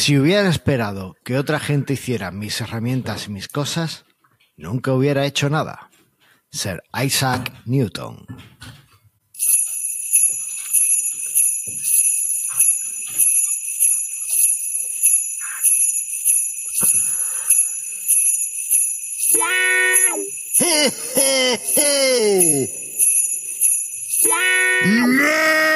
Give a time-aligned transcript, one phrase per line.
[0.00, 4.06] Si hubiera esperado que otra gente hiciera mis herramientas y mis cosas,
[4.56, 5.90] nunca hubiera hecho nada.
[6.50, 8.26] Sir Isaac Newton.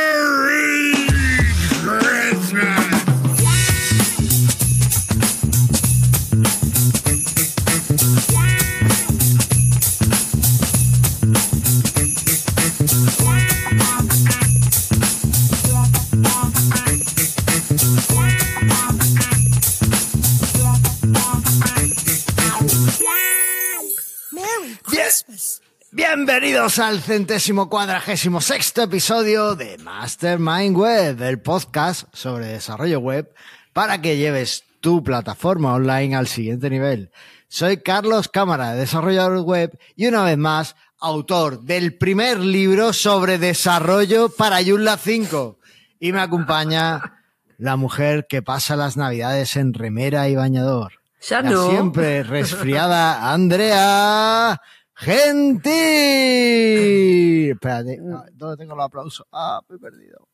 [26.55, 33.29] Bienvenidos al centésimo cuadragésimo sexto episodio de Mastermind Web, el podcast sobre desarrollo web
[33.73, 37.11] para que lleves tu plataforma online al siguiente nivel.
[37.49, 44.29] Soy Carlos Cámara, desarrollador web y una vez más autor del primer libro sobre desarrollo
[44.29, 45.59] para Joomla 5
[45.99, 47.25] y me acompaña
[47.59, 51.01] la mujer que pasa las navidades en remera y bañador.
[51.29, 51.69] Ya no.
[51.69, 54.61] siempre resfriada Andrea
[54.95, 57.51] Gentil.
[57.53, 59.27] Espérate, ah, ¿dónde tengo los aplausos?
[59.33, 60.27] Ah, me he perdido.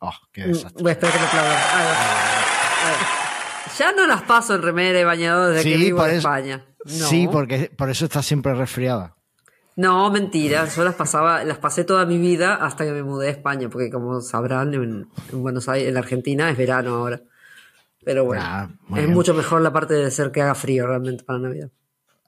[0.00, 0.82] Oh, qué desastre.
[0.82, 1.52] Voy a esperar que me aplaudan.
[1.52, 1.94] A ver.
[2.84, 2.98] A ver.
[3.78, 6.28] Ya no las paso en remera y bañador desde que Sí, vivo por en eso-
[6.28, 6.64] España.
[6.84, 7.06] No.
[7.06, 9.14] Sí, porque por eso está siempre resfriada.
[9.76, 10.64] No, mentira.
[10.66, 13.90] Yo las pasaba, las pasé toda mi vida hasta que me mudé a España, porque
[13.90, 17.20] como sabrán, en, en Buenos Aires, en la Argentina es verano ahora.
[18.04, 19.12] Pero bueno, Ah, es bien.
[19.12, 21.70] mucho mejor la parte de ser que haga frío realmente para Navidad.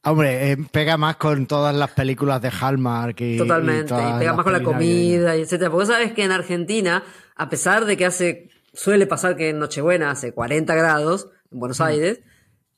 [0.02, 3.36] Hombre, eh, pega más con todas las películas de Hallmark y.
[3.36, 3.84] Totalmente.
[3.84, 5.70] Y, todas pega más con la comida y etcétera.
[5.70, 7.02] Porque sabes que en Argentina,
[7.36, 11.60] a pesar de que hace, suele pasar que en Nochebuena hace 40 grados en Mm.
[11.60, 12.20] Buenos Aires,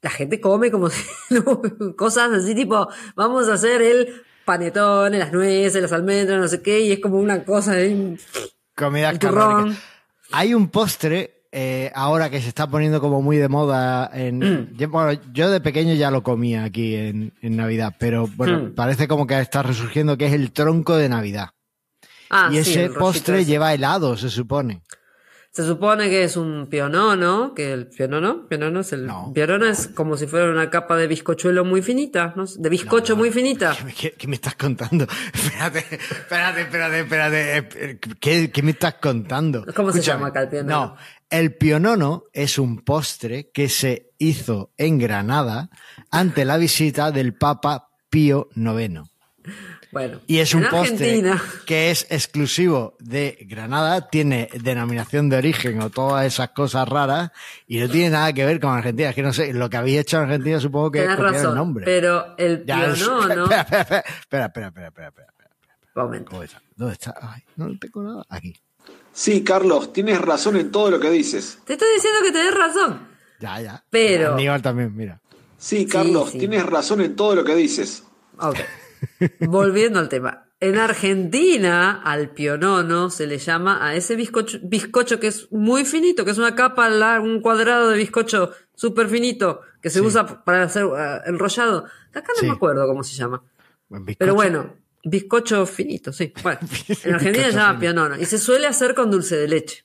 [0.00, 1.04] la gente come como si,
[1.96, 6.80] cosas así tipo, vamos a hacer el panetón, las nueces, las almendras, no sé qué,
[6.80, 8.18] y es como una cosa de
[8.74, 9.12] Comida.
[10.32, 14.10] Hay un postre eh, ahora que se está poniendo como muy de moda.
[14.14, 18.58] En, yo, bueno, yo de pequeño ya lo comía aquí en, en Navidad, pero bueno,
[18.70, 18.74] Mm.
[18.74, 21.50] parece como que está resurgiendo que es el tronco de Navidad.
[22.30, 23.50] Ah, y sí, ese postre ese.
[23.50, 24.80] lleva helado, se supone.
[25.54, 29.32] Se supone que es un pionono, que el pionono, pionono es el No.
[29.34, 32.46] pionono es como si fuera una capa de bizcochuelo muy finita, ¿no?
[32.46, 33.22] De bizcocho No, no.
[33.24, 33.76] muy finita.
[33.76, 35.06] ¿Qué, me- qué- qué me estás contando?
[35.34, 37.98] Espérate, espérate, espérate, espérate.
[38.18, 39.66] ¿Qué, qué me estás contando?
[39.76, 40.18] ¿Cómo se Escúchame.
[40.20, 40.86] llama acá el pionono?
[40.86, 40.96] No,
[41.28, 45.68] el pionono es un postre que se hizo en Granada
[46.10, 49.02] ante la visita del Papa Pío IX.
[49.92, 51.22] Bueno, y es un postre
[51.66, 57.30] que es exclusivo de Granada, tiene denominación de origen o todas esas cosas raras
[57.66, 59.10] y no tiene nada que ver con Argentina.
[59.10, 61.54] Es que no sé, lo que habéis hecho en Argentina supongo que Tenés es el
[61.54, 61.84] nombre.
[61.84, 63.26] Pero el pionono...
[63.36, 64.86] no, Espera, espera, espera, espera, espera.
[64.88, 65.52] espera, espera, espera.
[65.94, 66.62] ¿Dónde está?
[66.74, 67.14] ¿Dónde está?
[67.20, 68.24] Ay, no tengo nada.
[68.30, 68.54] Aquí.
[69.12, 71.58] Sí, Carlos, tienes razón en todo lo que dices.
[71.66, 73.08] Te estoy diciendo que tenés razón.
[73.40, 73.84] Ya, ya.
[73.90, 74.34] Pero.
[74.34, 75.20] Aníbal también, mira.
[75.58, 78.04] Sí, Carlos, tienes razón en todo lo que dices.
[78.38, 78.58] Ok.
[79.40, 80.46] Volviendo al tema.
[80.60, 86.24] En Argentina, al pionono se le llama a ese bizcocho, bizcocho que es muy finito,
[86.24, 90.04] que es una capa, la- un cuadrado de bizcocho súper finito, que se Sí.
[90.06, 91.84] usa para hacer eh, enrollado.
[92.14, 92.46] Acá no Sí.
[92.46, 93.42] me acuerdo cómo se llama.
[93.88, 94.16] Bizcocho.
[94.18, 96.32] Pero bueno, bizcocho finito, sí.
[96.44, 96.60] Bueno,
[97.04, 99.84] en Argentina se llama pionono y se suele hacer con dulce de leche.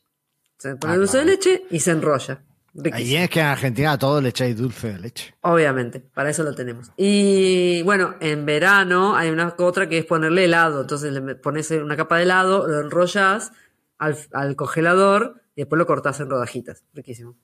[0.59, 1.25] Se pone Ah, dulce claro.
[1.25, 2.44] de leche y se enrolla.
[2.79, 2.95] Riquísimo.
[2.97, 5.35] Allí es que en Argentina a todo le echáis dulce de leche.
[5.41, 6.91] Obviamente, para eso lo tenemos.
[6.95, 10.81] Y bueno, en verano hay una otra que es ponerle helado.
[10.81, 13.51] Entonces le pones una capa de helado, lo enrollas
[13.97, 16.83] al, al congelador y después lo cortas en rodajitas.
[16.93, 17.35] Riquísimo.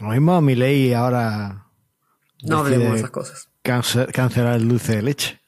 [0.00, 1.66] Lo mismo mi ley ahora
[2.42, 3.48] No hablemos de esas cosas.
[3.62, 5.40] cance- cancelar el dulce de leche.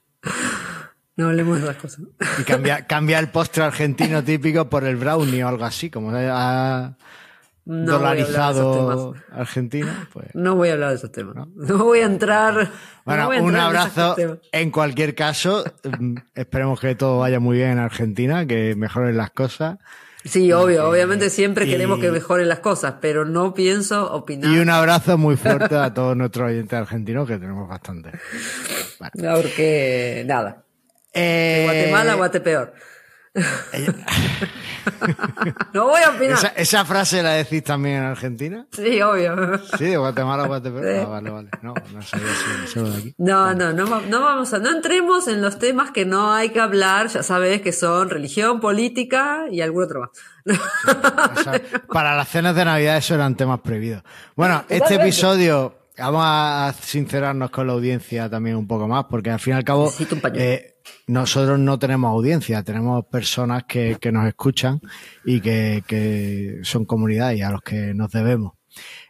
[1.17, 2.01] No hablemos de esas cosas.
[2.39, 6.97] Y cambia, cambia el postre argentino típico por el brownie o algo así, como ha
[7.67, 9.25] No voy a hablar de esos dolarizado temas.
[9.33, 10.09] Argentina.
[10.13, 10.27] Pues.
[10.35, 11.37] No voy a hablar de esos temas.
[11.55, 12.71] No, voy a entrar.
[13.05, 14.17] Bueno, no voy a un entrar abrazo.
[14.53, 15.65] En cualquier caso,
[15.99, 19.79] mm, esperemos que todo vaya muy bien en Argentina, que mejoren las cosas.
[20.25, 20.87] Sí, obvio.
[20.89, 24.51] Obviamente siempre y- queremos que mejoren las cosas, pero no pienso opinar.
[24.55, 28.11] Y un abrazo muy fuerte a todos nuestros oyentes argentinos, que tenemos bastante.
[28.99, 30.65] Porque, nada.
[31.15, 32.75] Eh, Guatemala, Guatepeor.
[35.73, 36.33] no voy a opinar.
[36.39, 38.67] ¿Esa, esa frase la decís también en Argentina?
[38.73, 39.59] Sí, obvio.
[39.79, 40.87] Sí, de Guatemala a Guatemala.
[40.87, 40.99] Sí.
[41.05, 41.49] Ah, vale, vale.
[41.63, 42.27] No, no sabía
[42.67, 43.15] si solo de aquí.
[43.19, 46.51] No, no, no, va- no vamos a, no entremos en los temas que no hay
[46.51, 50.11] que hablar, ya sabes que son religión, política y algún otro más.
[51.39, 51.61] O sea,
[51.93, 54.03] para las cenas de Navidad eso eran temas prohibidos.
[54.37, 59.39] Bueno, este episodio vamos a sincerarnos con la audiencia también un poco más, porque al
[59.41, 60.45] fin y al cabo Necesito un pañuelo.
[60.45, 60.77] eh,
[61.07, 64.81] nosotros no tenemos audiencia, tenemos personas que, que nos escuchan
[65.25, 68.53] y que, que son comunidad y a los que nos debemos.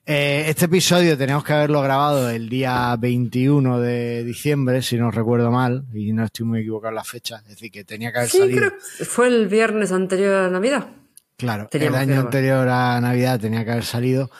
[0.07, 5.51] Eh, este episodio teníamos que haberlo grabado el día 21 de diciembre, si no recuerdo
[5.51, 8.31] mal, y no estoy muy equivocado en la fecha, es decir, que tenía que haber
[8.31, 8.59] Sí, salido.
[8.59, 10.89] creo que fue el viernes anterior a Navidad.
[11.37, 14.31] Claro, Teníamos el año anterior a Navidad tenía que haber salido,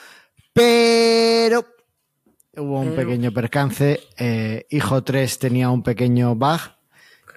[0.53, 1.65] pero
[2.57, 4.01] hubo un Pero- pequeño percance.
[4.19, 6.61] eh, Hijo 3 tenía un pequeño bug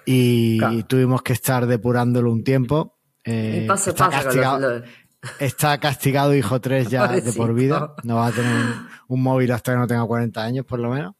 [0.06, 0.84] y Claro.
[0.86, 2.98] tuvimos que estar depurándolo un tiempo.
[3.24, 4.82] eh, está, castigado, los-
[5.40, 7.94] está castigado Hijo 3 ya de por vida.
[8.02, 10.90] No va a tener un, un móvil hasta que no tenga 40 años, por lo
[10.90, 11.14] menos.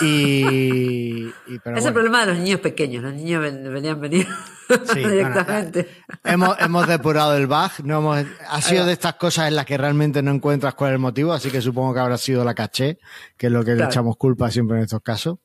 [0.00, 1.94] Y, y- pero es el bueno.
[1.94, 3.02] problema de los niños pequeños.
[3.02, 4.26] Los niños ven- venían venir
[4.92, 5.88] Sí, directamente.
[6.24, 9.76] Hemos, hemos depurado el bug, no hemos, ha sido de estas cosas en las que
[9.76, 12.98] realmente no encuentras cuál es el motivo, así que supongo que habrá sido la caché,
[13.36, 13.90] que es lo que le Claro.
[13.90, 15.38] echamos culpa siempre en estos casos.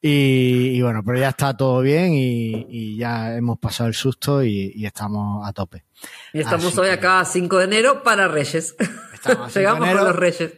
[0.00, 4.42] Y, y bueno, pero ya está todo bien y, y ya hemos pasado el susto
[4.42, 5.84] y, estamos a tope.
[6.32, 8.74] y estamos Así hoy que- acá 5 de enero para Reyes.
[9.12, 9.98] Estamos a 5 de Llegamos enero.
[9.98, 10.52] con los Reyes.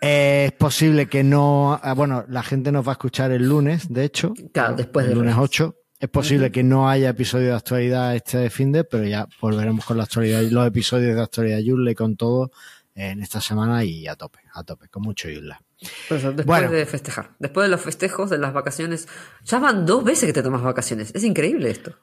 [0.00, 3.92] Eh, es posible que no, ah, bueno, la gente nos va a escuchar el lunes,
[3.92, 4.34] de hecho.
[4.52, 5.50] Claro, después el de lunes Reyes.
[5.50, 5.76] 8.
[6.00, 9.96] Es posible que no haya episodio de actualidad este fin de, pero ya volveremos con
[9.96, 12.50] la actualidad, los episodios de actualidad Yule con todo
[12.94, 16.70] en esta semana y a tope, a tope, con mucho eso, después Bueno.
[16.70, 17.30] de festejar.
[17.38, 19.08] Después de los festejos, de las vacaciones.
[19.44, 21.10] Ya van dos veces que te tomas vacaciones.
[21.14, 21.94] Es increíble esto.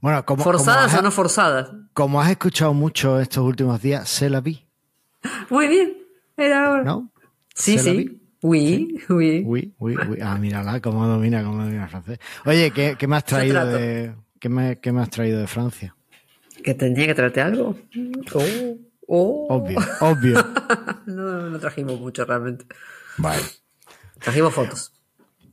[0.00, 1.70] Bueno, como, ¿Forzadas como has, o no forzadas?
[1.92, 4.66] como has escuchado mucho estos últimos días, se la vi,
[5.50, 5.96] Muy bien.
[6.38, 6.82] Era.
[6.84, 7.10] ¿no?
[7.54, 8.22] Sí, ¿Se la sí.
[8.40, 9.42] Oui, oui.
[9.44, 10.18] Uy, uy, uy.
[10.22, 12.18] Ah, mírala, cómo domina, cómo domina el francés.
[12.46, 15.96] Oye, ¿qué, qué me has traído de, qué me, qué me has traído de Francia?
[16.62, 17.76] ¿Que tenía que traerte algo?
[18.34, 18.76] Oh,
[19.08, 19.46] oh.
[19.50, 20.44] Obvio, obvio.
[21.06, 22.66] No, no trajimos mucho realmente.
[23.16, 23.42] Vale.
[24.20, 24.92] Trajimos fotos.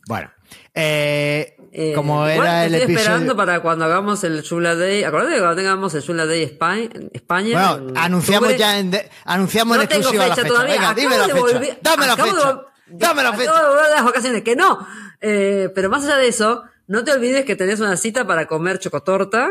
[0.05, 0.29] Bueno,
[0.73, 2.99] eh, Eh, como era te el estoy episodio.
[2.99, 5.03] esperando para cuando hagamos el Chula Day.
[5.03, 8.91] Acordate que cuando tengamos el Chula Day España, España Bueno, en anunciamos octubre, ya en,
[8.91, 10.53] de- anunciamos No en tengo exclusiva la fecha fecha.
[10.53, 10.73] todavía.
[10.75, 11.45] Venga, Acabo dime la de fecha.
[11.59, 12.51] volver- Dame la acabo de fecha.
[12.53, 13.61] vol- Dame la acabo fecha.
[13.61, 14.43] de volver de las vacaciones.
[14.43, 14.87] Que no.
[15.19, 18.79] Eh, pero más allá de eso, no te olvides que tenés una cita para comer
[18.79, 19.49] chocotorta.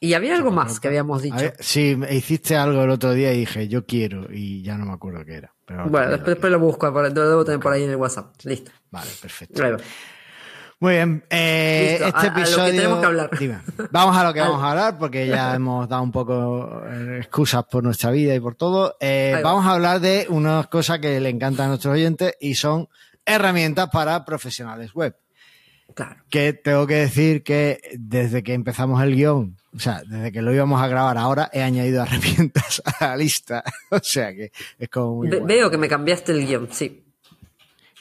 [0.00, 1.36] Y había algo más que habíamos dicho.
[1.36, 4.86] ver, sí, me hiciste algo el otro día y dije, yo quiero, y ya no
[4.86, 5.52] me acuerdo qué era.
[5.66, 8.32] Pero Bueno, después, lo después lo busco, lo debo tener por ahí en el WhatsApp.
[8.44, 8.70] Listo.
[8.92, 9.60] Vale, perfecto.
[9.60, 9.76] Va.
[10.80, 12.72] Muy bien, eh, Listo, este a- a lo que episodio.
[12.72, 13.30] tenemos que hablar.
[13.38, 13.58] Dime.
[13.90, 17.64] Vamos a lo que vamos a hablar, porque ya hemos dado un poco eh, excusas
[17.64, 18.96] por nuestra vida y por todo.
[19.00, 22.88] Eh, vamos a hablar de unas cosas que le encantan a nuestros oyentes y son
[23.26, 25.16] herramientas para profesionales web.
[25.94, 26.16] Claro.
[26.28, 30.52] que tengo que decir que desde que empezamos el guion, o sea, desde que lo
[30.54, 33.64] íbamos a grabar ahora, he añadido herramientas a la lista.
[33.90, 35.40] O sea que es como muy Ve-.
[35.40, 37.04] Veo que me cambiaste el guion, sí.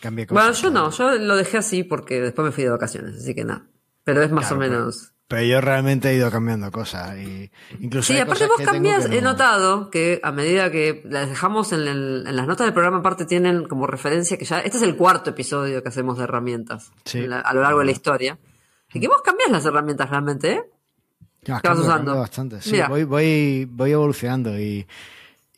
[0.02, 0.62] Cambié Bueno, cosas.
[0.64, 3.66] yo no, yo lo dejé así porque después me fui de vacaciones, así que nada.
[4.04, 5.14] Pero es más Claro, o menos.
[5.28, 7.52] Pero yo realmente he ido cambiando cosas y
[7.82, 11.74] incluso Sí, aparte vos cambias, que he no- notado que a medida que las dejamos
[11.74, 14.84] en, el- en las notas del programa, aparte tienen como referencia que ya, este es
[14.84, 17.28] el cuarto episodio que hacemos de herramientas Sí.
[17.28, 18.38] la- a lo largo de la historia.
[18.94, 20.64] Y que vos cambias las herramientas realmente, ¿eh?
[21.42, 22.16] Las ¿Qué vas usando?
[22.18, 22.62] bastante.
[22.62, 24.88] Sí, voy, voy, voy evolucionando y,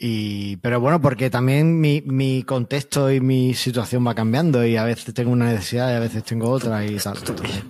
[0.01, 4.85] y, pero bueno, porque también mi, mi contexto y mi situación va cambiando y a
[4.85, 7.17] veces tengo una necesidad y a veces tengo otra y tal.
[7.17, 7.63] Entonces,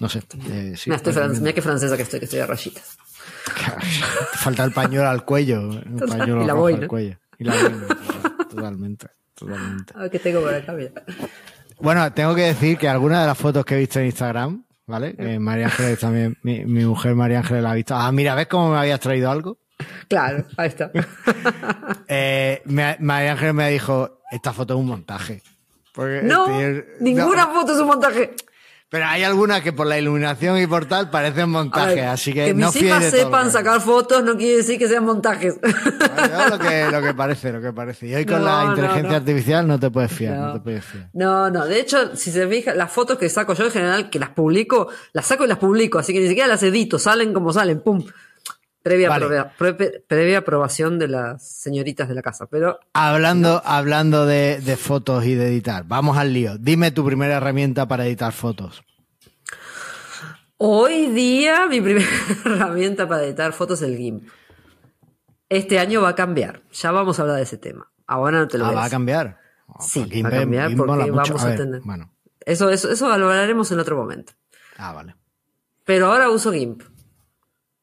[0.00, 0.18] no sé.
[0.50, 2.96] eh, sí, mira, estoy voy fran- mira qué francesa que estoy, que estoy a rayitas.
[4.34, 5.60] Falta el pañuelo al cuello.
[5.62, 6.78] Un Total, pañuelo y la rojo boina.
[6.80, 7.18] al cuello.
[7.38, 7.86] Y la boina,
[8.50, 9.06] Totalmente.
[9.34, 9.92] Totalmente.
[9.96, 10.90] A ver qué tengo por acá, mira.
[11.80, 15.14] Bueno, tengo que decir que algunas de las fotos que he visto en Instagram, ¿vale?
[15.18, 17.94] Eh, María Ángeles también, mi, mi mujer María Ángeles la ha visto.
[17.96, 19.58] Ah, mira, ¿ves cómo me habías traído algo?
[20.08, 20.90] Claro, ahí está.
[22.08, 25.42] Eh, me- María Ángeles me dijo, esta foto es un montaje.
[25.92, 26.46] Porque No,
[27.00, 28.34] ninguna no, foto es un montaje.
[28.88, 32.52] pero hay algunas que por la iluminación y por tal parecen montajes, ver, así que,
[32.54, 35.56] mis no fíes hijas todo sepan que- sacar fotos no quiere decir que sean montajes.
[36.50, 38.06] Lo que, lo que parece, lo que parece.
[38.08, 39.16] Y hoy con No, la inteligencia no.
[39.16, 40.52] artificial no te puedes fiar, no, No.
[40.54, 41.08] te puedes fiar.
[41.12, 44.18] No, no, de hecho, si se fija, las fotos que saco yo en general, que
[44.18, 47.52] las publico, las saco y las publico, así que ni siquiera las edito, salen como
[47.52, 48.04] salen, pum.
[48.82, 49.26] Previa, Vale.
[49.26, 52.46] aprobia- pre- previa aprobación de las señoritas de la casa.
[52.46, 56.56] Pero Hablando, hablando de, de fotos y de editar, vamos al lío.
[56.58, 58.82] Dime tu primera herramienta para editar fotos.
[60.56, 62.06] Hoy día mi primera
[62.44, 64.28] herramienta para editar fotos es el GIMP.
[65.48, 66.62] Este año va a cambiar.
[66.72, 67.90] Ya vamos a hablar de ese tema.
[68.06, 69.38] Ahora no te lo Ah, voy va a cambiar.
[69.80, 71.80] Sí, Aquí va a cambiar porque vamos a entender.
[71.84, 72.12] Bueno,
[72.44, 74.32] Eso, eso, eso lo hablaremos en otro momento.
[74.78, 75.16] ah, vale.
[75.84, 76.82] Pero ahora uso GIMP.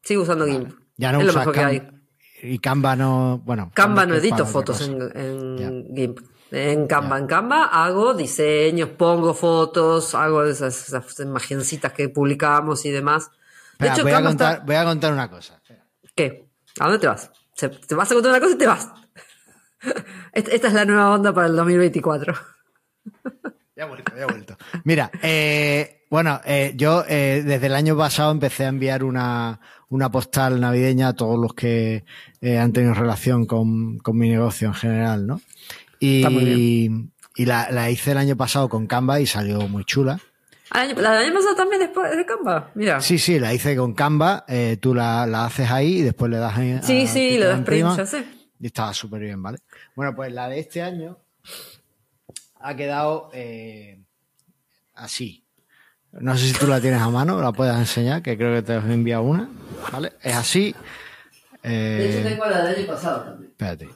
[0.03, 0.71] Sigo usando GIMP.
[0.97, 1.87] Ya no es lo usas mejor que hay.
[2.41, 3.41] Y Canva no.
[3.45, 3.71] Bueno.
[3.73, 5.95] Canva no edito fotos en, en.
[5.95, 6.19] GIMP.
[6.49, 12.91] En Canva, en Canva hago diseños, pongo fotos, hago esas, esas imagencitas que publicamos y
[12.91, 13.29] demás.
[13.79, 14.65] De Espera, hecho, voy, a contar, está...
[14.65, 15.61] voy a contar una cosa.
[16.15, 16.49] ¿Qué?
[16.79, 17.31] ¿A dónde te vas?
[17.55, 18.89] Te vas a contar una cosa y te vas.
[20.33, 22.33] Esta, esta es la nueva onda para el 2024.
[23.77, 24.57] Ya he vuelto, ya he vuelto.
[24.85, 30.11] Mira, eh, bueno, eh, yo eh, desde el año pasado empecé a enviar una, una
[30.11, 32.03] postal navideña a todos los que
[32.41, 35.41] eh, han tenido relación con, con mi negocio en general, ¿no?
[35.99, 36.89] Está muy Y,
[37.35, 40.19] y la, la hice el año pasado con Canva y salió muy chula.
[40.71, 42.71] Ah, La del año pasado también es de Canva.
[42.75, 42.99] Mira.
[42.99, 46.37] Sí, sí, la hice con Canva, eh, tú la, la haces ahí y después le
[46.37, 46.71] das ahí.
[46.73, 47.63] a- Sí, sí, le das
[47.97, 48.25] ya sé.
[48.59, 49.59] Y estaba súper bien, ¿vale?
[49.95, 51.17] Bueno, pues la de este año
[52.59, 53.99] ha quedado eh,
[54.95, 55.45] así.
[56.13, 58.73] No sé si tú la tienes a mano, la puedes enseñar, que creo que te
[58.73, 59.49] he enviado una,
[59.91, 60.13] ¿vale?
[60.23, 60.75] Es así.
[61.63, 63.51] Eh, la del año pasado también.
[63.51, 63.89] espérate.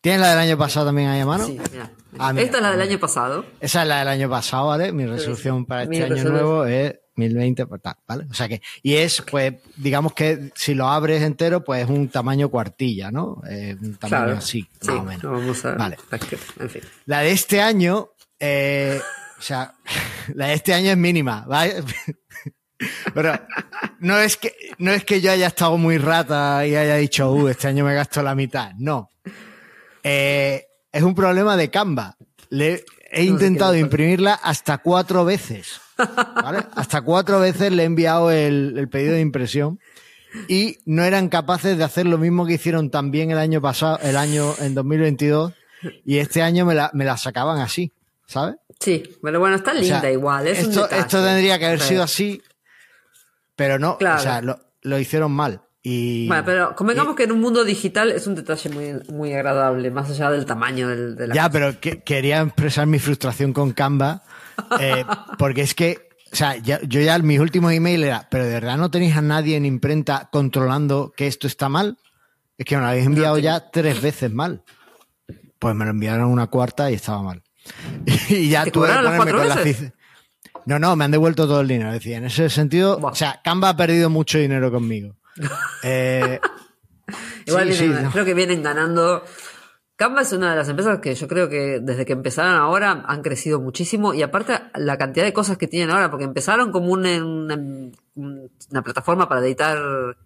[0.00, 1.46] ¿Tienes la del año pasado también ahí a mano?
[1.46, 1.90] Sí, mira.
[2.18, 2.44] Ah, mira.
[2.44, 3.44] Esta es la del año pasado.
[3.60, 4.92] Esa es la del año pasado, ¿vale?
[4.92, 6.46] Mi resolución para Mi este año resolución.
[6.46, 8.26] nuevo es 1020, pues tal, ¿vale?
[8.30, 12.08] O sea que, y es, pues, digamos que si lo abres entero, pues es un
[12.08, 13.42] tamaño cuartilla, ¿no?
[13.48, 14.38] Eh, un tamaño Claro.
[14.38, 15.22] así, Sí, más o menos.
[15.24, 15.72] no vamos a...
[15.72, 15.96] Vale.
[16.60, 16.82] En fin.
[17.06, 19.00] La de este año, eh,
[19.38, 19.74] o sea,
[20.34, 21.82] la de este año es mínima, ¿vale?
[23.14, 23.38] Pero
[24.00, 27.48] no es que no es que yo haya estado muy rata y haya dicho, uh,
[27.48, 28.72] este año me gasto la mitad.
[28.76, 29.10] No.
[30.02, 32.16] Eh, es un problema de Canva.
[32.50, 35.80] Le, he intentado imprimirla hasta cuatro veces.
[35.96, 36.64] ¿vale?
[36.74, 39.80] Hasta cuatro veces le he enviado el, el pedido de impresión
[40.48, 44.16] y no eran capaces de hacer lo mismo que hicieron también el año pasado, el
[44.16, 45.52] año en 2022
[46.04, 47.92] y este año me la, me la sacaban así,
[48.26, 48.56] ¿sabes?
[48.80, 50.46] Sí, pero bueno, está O linda sea, igual.
[50.46, 51.00] Es esto, detalle.
[51.02, 52.42] esto tendría que haber sido así,
[53.54, 54.18] pero no, Claro.
[54.18, 55.62] o sea, lo, lo hicieron mal.
[55.82, 59.90] Y, Bueno, pero convengamos que en un mundo digital es un detalle muy, muy agradable,
[59.92, 61.52] más allá del tamaño del, de la Ya, cosa.
[61.52, 64.22] pero que- quería expresar mi frustración con Canva,
[64.80, 65.04] eh,
[65.38, 68.76] porque es que, o sea, ya- yo ya mis últimos emails era, pero de verdad
[68.78, 71.98] no tenéis a nadie en imprenta controlando que esto está mal.
[72.58, 74.64] Es que me lo habéis enviado ya tres veces mal.
[75.60, 77.42] Pues me lo enviaron una cuarta y estaba mal.
[78.28, 79.80] y ya ¿Te tuve que las ponerme con la veces?
[79.82, 79.92] ciz-
[80.64, 81.90] No, no, me han devuelto todo el dinero.
[81.90, 85.14] Es decir, en ese sentido, o sea, Canva ha perdido mucho dinero conmigo.
[85.82, 86.40] Eh,
[87.46, 88.10] Igual sí, vienen- sí, no.
[88.10, 89.22] creo que vienen ganando.
[89.94, 93.22] Canva es una de las empresas que yo creo que desde que empezaron ahora han
[93.22, 97.24] crecido muchísimo y aparte la cantidad de cosas que tienen ahora, porque empezaron como una,
[97.24, 97.56] una,
[98.16, 99.78] una plataforma para editar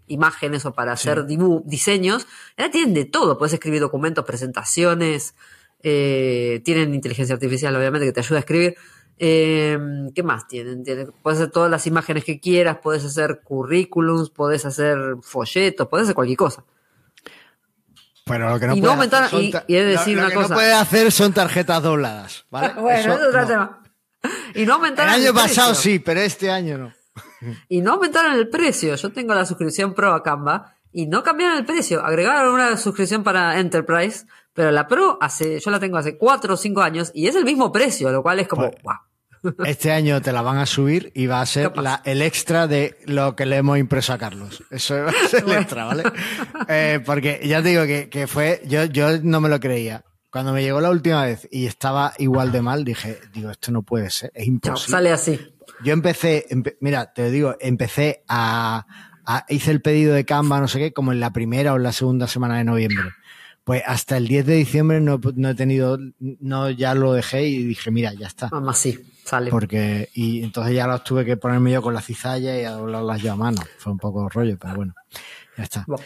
[0.08, 5.34] imágenes o para hacer dibu- diseños, ahora tienen de todo, puedes escribir documentos, presentaciones,
[5.82, 8.75] eh, tienen inteligencia artificial obviamente que te ayuda a escribir.
[9.18, 9.78] Eh,
[10.14, 10.82] ¿Qué más tienen?
[10.82, 16.04] Tienen- Puedes hacer todas las imágenes que quieras, puedes hacer currículums, puedes hacer folletos, puedes
[16.04, 16.64] hacer cualquier cosa.
[18.25, 20.16] Pero lo que no Y puede hacer son y- ta- y he de lo- decir
[20.16, 20.49] lo una que cosa.
[20.50, 22.72] no puede hacer son tarjetas dobladas, ¿vale?
[22.80, 23.46] Bueno, Eso eso es otro no.
[23.46, 23.82] tema.
[24.54, 25.75] Y no El año pasado precio.
[25.92, 26.92] sí, pero este año no.
[27.70, 28.94] Y no aumentaron el precio.
[28.94, 32.04] Yo tengo la suscripción Pro a Canva y no cambiaron el precio.
[32.04, 36.57] Agregaron una suscripción para Enterprise, pero la Pro hace, yo la tengo hace 4 o
[36.57, 38.95] 5 años y es el mismo precio, lo cual es como, Pues- wow.
[39.64, 42.99] Este año te la van a subir y va a ser la, el extra de
[43.07, 44.62] lo que le hemos impreso a Carlos.
[44.71, 46.02] Eso va a ser el extra, ¿vale?
[46.69, 50.04] Eh, porque ya te digo que, que fue, yo, yo no me lo creía.
[50.30, 53.83] Cuando me llegó la última vez y estaba igual de mal, dije, digo, esto no
[53.83, 54.90] puede ser, es imposible.
[54.92, 55.40] sale así.
[55.83, 58.85] Yo empecé, empe- mira, te digo, empecé a,
[59.25, 61.83] a- hice el pedido de Canva, no sé qué, como en la primera o en
[61.85, 63.09] la segunda semana de noviembre.
[63.64, 67.47] Pues hasta el 10 de diciembre no, he- no he tenido, no, ya lo dejé
[67.47, 68.49] y dije, mira, ya está.
[68.50, 69.50] Mamá, sí, sale.
[69.50, 73.21] Porque, y entonces ya los tuve que ponerme yo con la cizalla y a doblarlas
[73.23, 73.61] yo a mano.
[73.79, 74.95] Fue un poco rollo, pero bueno,
[75.57, 75.85] ya está.
[75.87, 76.02] Bueno,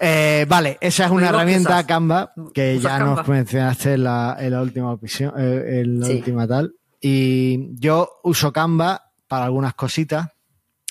[0.00, 3.16] Eh, vale, esa es una herramienta usas- Canva que ya Canva.
[3.16, 6.12] nos mencionaste en la, en la última opción, eh, en la Sí.
[6.14, 6.74] última tal.
[7.00, 10.28] Y yo uso Canva para algunas cositas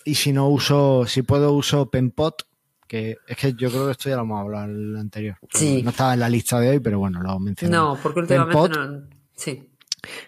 [0.03, 2.46] y si no uso, si puedo uso Penpot,
[2.87, 5.37] que es que yo creo que esto ya lo hemos hablado en el anterior.
[5.53, 5.81] Sí.
[5.83, 7.75] No estaba en la lista de hoy, pero bueno, lo mencioné.
[7.75, 9.03] no, porque últimamente no.
[9.35, 9.69] Sí.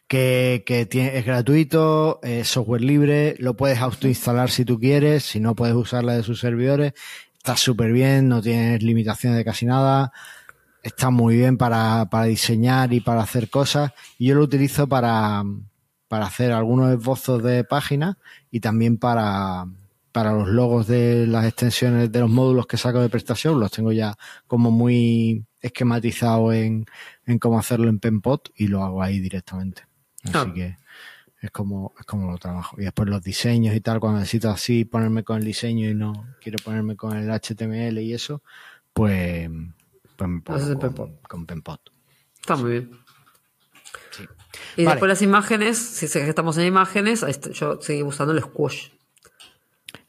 [0.08, 5.40] que, que tiene, es gratuito, es software libre, lo puedes autoinstalar si tú quieres, si
[5.40, 6.94] no puedes usarla de sus servidores,
[7.38, 10.12] está súper bien, no tienes limitaciones de casi nada,
[10.84, 15.44] está muy bien para, para diseñar y para hacer cosas, y yo lo utilizo para,
[16.08, 18.18] para hacer algunos esbozos de páginas
[18.52, 19.66] y también para,
[20.12, 23.60] para los logos de las extensiones de los módulos que saco de prestación.
[23.60, 24.16] Los tengo ya
[24.48, 26.86] como muy esquematizado en,
[27.26, 29.84] en cómo hacerlo en Penpot y lo hago ahí directamente.
[30.24, 30.52] Así Ah.
[30.54, 30.78] que
[31.42, 32.76] es como, es como lo trabajo.
[32.80, 36.26] Y después los diseños y tal, cuando necesito así ponerme con el diseño y no
[36.42, 38.42] quiero ponerme con el HTML y eso,
[38.94, 39.50] pues,
[40.18, 41.22] pues me pongo con, Penpot.
[41.28, 41.82] con Penpot.
[42.42, 42.92] Está muy bien.
[44.12, 44.24] Sí.
[44.76, 44.96] Y Vale.
[44.96, 47.24] después las imágenes, si estamos en imágenes,
[47.54, 48.90] yo seguí usando el squash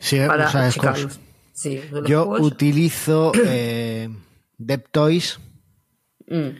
[0.00, 1.21] Sí, para usas.
[1.52, 4.09] Sí, Yo utilizo eh,
[4.59, 5.38] DevToys,
[6.26, 6.57] Mm.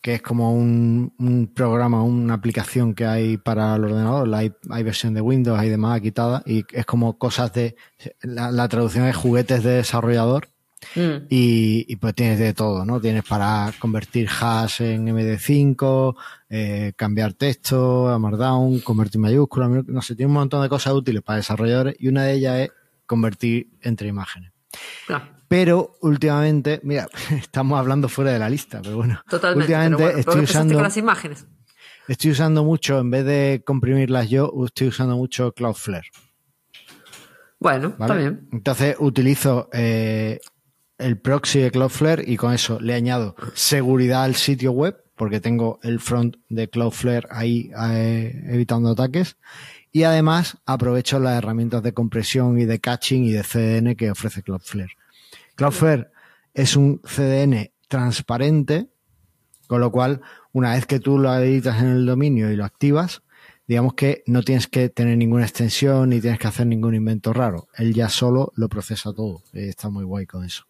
[0.00, 4.28] que es como un, un programa, una aplicación que hay para el ordenador.
[4.28, 7.74] La hay, hay versión de Windows, hay de Mac quitada, y es como cosas de.
[8.22, 10.48] La, la traducción es juguetes de desarrollador.
[10.94, 11.26] Mm.
[11.28, 13.00] Y, y pues tienes de todo, ¿no?
[13.00, 16.14] Tienes para convertir hash en MD5,
[16.48, 21.22] eh, cambiar texto a Markdown, convertir mayúsculas, no sé, tiene un montón de cosas útiles
[21.22, 22.70] para desarrolladores y una de ellas es
[23.06, 24.52] convertir entre imágenes.
[25.06, 25.24] Claro.
[25.48, 29.64] Pero últimamente, mira, estamos hablando fuera de la lista, pero bueno, Totalmente.
[29.64, 31.46] últimamente pero bueno, estoy usando con las imágenes.
[32.06, 36.08] estoy usando mucho, en vez de comprimirlas yo, estoy usando mucho Cloudflare.
[37.60, 38.12] Bueno, ¿vale?
[38.12, 38.48] está bien.
[38.52, 40.38] Entonces utilizo eh,
[40.98, 45.78] el proxy de Cloudflare y con eso le añado seguridad al sitio web, porque tengo
[45.82, 49.36] el front de Cloudflare ahí eh, evitando ataques.
[49.90, 54.42] Y además aprovecho las herramientas de compresión y de caching y de CDN que ofrece
[54.42, 54.92] Cloudflare.
[55.54, 56.08] Cloudflare
[56.52, 58.88] es un CDN transparente,
[59.66, 60.20] con lo cual,
[60.52, 63.22] una vez que tú lo editas en el dominio y lo activas,
[63.66, 67.68] digamos que no tienes que tener ninguna extensión ni tienes que hacer ningún invento raro.
[67.76, 69.42] Él ya solo lo procesa todo.
[69.52, 70.64] Eh, Está muy guay con eso.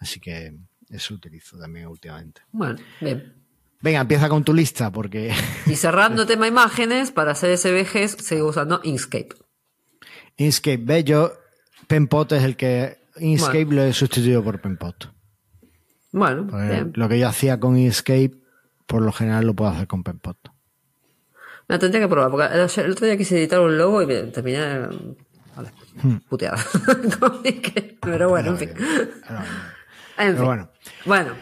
[0.00, 0.52] Así que
[0.88, 2.40] eso utilizo también últimamente.
[2.50, 3.34] Bueno, bien.
[3.82, 5.32] Venga, empieza con tu lista porque
[5.66, 9.28] Y cerrando tema imágenes, para hacer SVGs sigo usando Inkscape.
[10.36, 11.32] Inkscape, ve, yo
[11.86, 15.12] Penpot es el que Inkscape lo he sustituido por Penpot.
[16.12, 16.92] Bueno, bien.
[16.96, 18.32] lo que yo hacía con Inkscape,
[18.86, 20.36] por lo general lo puedo hacer con Penpot.
[21.68, 24.58] Me tendría que probar, porque el otro día quise editar un logo y me terminé
[24.58, 24.88] eh,
[25.54, 25.70] vale,
[26.02, 26.16] Hmm.
[26.28, 26.58] puteada.
[28.02, 28.70] Pero bueno, en fin.
[30.20, 30.44] En Pero fin.
[30.46, 30.68] bueno,
[31.04, 31.32] Bueno,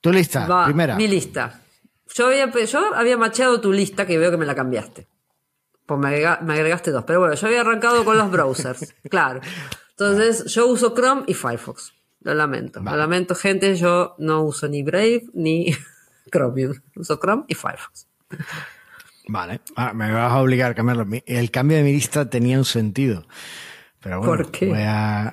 [0.00, 0.96] tu lista, va primera.
[0.96, 1.60] mi lista.
[2.14, 5.06] Yo había, yo había macheado tu lista que veo que me la cambiaste.
[5.86, 7.04] Pues me, agrega- me agregaste dos.
[7.04, 8.94] Pero bueno, yo había arrancado con los browsers.
[9.10, 9.40] claro.
[9.90, 11.92] Entonces, yo uso Chrome y Firefox.
[12.20, 12.80] Lo lamento.
[12.80, 13.74] Lo lamento, gente.
[13.76, 15.74] Yo no uso ni Brave ni
[16.30, 16.74] Chromium.
[16.96, 18.06] Uso Chrome y Firefox.
[19.28, 21.06] Vale, ahora me vas a obligar a cambiarlo.
[21.26, 23.26] El cambio de mi lista tenía un sentido.
[24.02, 24.66] Pero bueno, ¿Por qué?
[24.68, 25.32] voy a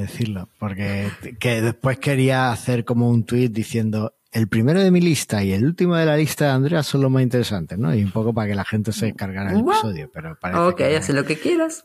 [0.00, 0.48] decirlo.
[0.58, 5.52] Porque que después quería hacer como un tweet diciendo el primero de mi lista y
[5.52, 7.94] el último de la lista de Andrea son los más interesantes, ¿no?
[7.94, 10.10] Y un poco para que la gente se descargara el episodio.
[10.12, 11.84] Pero parece Ok, que haz lo que quieras.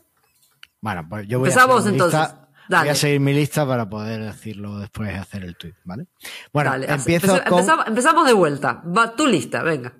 [0.80, 2.20] Bueno, pues yo voy Empezamos, a seguir mi entonces.
[2.20, 2.48] lista.
[2.68, 2.82] Dale.
[2.84, 6.06] Voy a seguir mi lista para poder decirlo después de hacer el tweet, ¿vale?
[6.52, 7.58] Bueno, Dale, empiezo con...
[7.60, 8.82] empezamos, empezamos de vuelta.
[8.96, 9.92] Va tu lista, venga.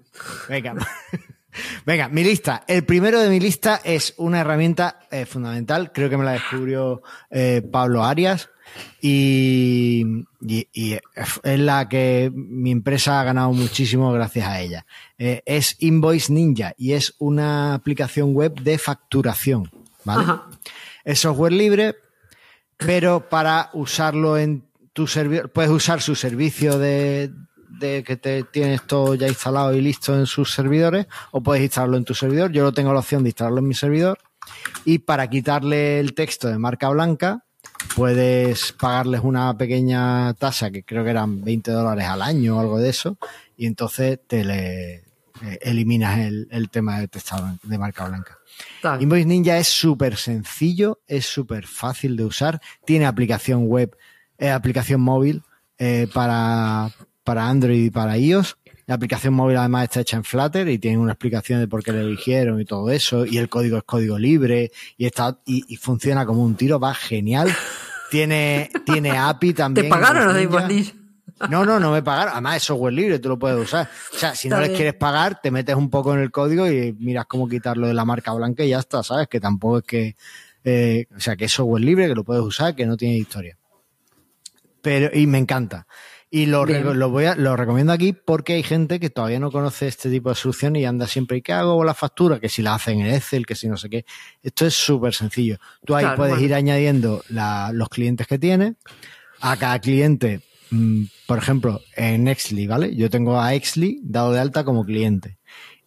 [0.48, 0.74] Venga.
[1.84, 2.64] Venga, mi lista.
[2.66, 5.92] El primero de mi lista es una herramienta eh, fundamental.
[5.92, 8.48] Creo que me la descubrió eh, Pablo Arias.
[9.00, 10.04] Y,
[10.46, 14.86] y- y es la que mi empresa ha ganado muchísimo gracias a ella.
[15.18, 19.70] Eh, es Invoice Ninja y es una aplicación web de facturación.
[20.04, 20.22] ¿vale?
[20.24, 20.46] Ajá.
[21.04, 21.94] Es software libre,
[22.76, 27.30] pero para usarlo en tu servidor, puedes usar su servicio de,
[27.68, 31.96] de que te tienes todo ya instalado y listo en sus servidores, o puedes instalarlo
[31.96, 32.52] en tu servidor.
[32.52, 34.18] Yo lo tengo la opción de instalarlo en mi servidor.
[34.84, 37.44] Y para quitarle el texto de marca blanca,
[37.94, 42.78] puedes pagarles una pequeña tasa, que creo que eran 20 dólares al año o algo
[42.78, 43.18] de eso,
[43.56, 44.94] y entonces te le
[45.42, 48.38] eh, eliminas el, el tema de texto de marca blanca.
[48.82, 49.02] Bien.
[49.02, 53.96] Invoice Ninja es súper sencillo, es súper fácil de usar, tiene aplicación web,
[54.38, 55.42] eh, aplicación móvil
[55.78, 56.90] eh, para,
[57.26, 58.56] para Android y para iOS.
[58.86, 61.92] La aplicación móvil además está hecha en Flutter y tiene una explicación de por qué
[61.92, 63.26] le eligieron y todo eso.
[63.26, 66.94] Y el código es código libre y está y, y funciona como un tiro, va
[66.94, 67.52] genial.
[68.10, 69.88] Tiene, tiene API ¿Te también.
[69.88, 70.94] pagaron los de?
[71.50, 72.32] No, no, no me pagaron.
[72.32, 73.90] Además es software libre, tú lo puedes usar.
[74.14, 76.92] O sea, si no les quieres pagar, te metes un poco en el código y
[76.92, 79.26] miras cómo quitarlo de la marca blanca y ya está, ¿sabes?
[79.26, 80.16] Que tampoco es que...
[80.64, 83.58] eh, o sea, que es software libre, que lo puedes usar, que no tiene historia.
[84.80, 85.86] Pero, y me encanta.
[86.30, 89.86] Y lo, lo, voy a, lo recomiendo aquí porque hay gente que todavía no conoce
[89.86, 92.40] este tipo de soluciones y anda siempre, ¿y qué hago con la factura?
[92.40, 94.04] Que si la hacen en Excel, que si no sé qué.
[94.42, 95.58] Esto es súper sencillo.
[95.84, 96.44] Tú ahí Claro, puedes bueno.
[96.46, 98.74] ir añadiendo la- los clientes que tienes.
[99.40, 102.96] A cada cliente, mm, por ejemplo, en Exly, ¿vale?
[102.96, 105.38] Yo tengo a Exly dado de alta como cliente.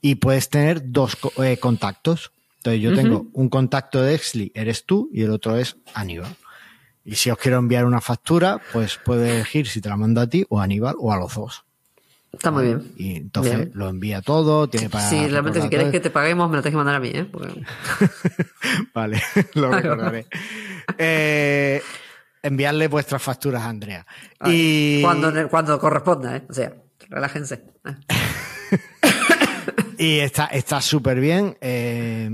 [0.02, 2.32] y puedes tener dos co- eh, contactos.
[2.60, 6.34] Entonces yo tengo un contacto de Exli, eres tú, y el otro es Aníbal.
[7.12, 10.28] Y si os quiero enviar una factura, pues puedes elegir si te la mando a
[10.28, 11.64] ti o a Aníbal o a los dos.
[12.32, 12.92] Está muy bien.
[12.96, 13.72] Y entonces Bien.
[13.74, 15.10] lo envía todo, tiene para...
[15.10, 17.26] Sí, realmente si querés que te paguemos, me lo tenés que mandar a mí, ¿eh?
[17.26, 17.64] Porque-
[18.94, 19.20] Vale,
[19.56, 20.28] lo recordaré.
[21.00, 21.82] Eh,
[22.44, 24.06] enviarle vuestras facturas a Andrea.
[24.46, 26.44] Y, Cuando, cuando corresponda, ¿eh?
[26.48, 26.72] O sea,
[27.10, 27.64] relájense.
[27.86, 27.96] ¿eh?
[29.98, 31.58] y está está súper bien.
[31.62, 32.30] eh,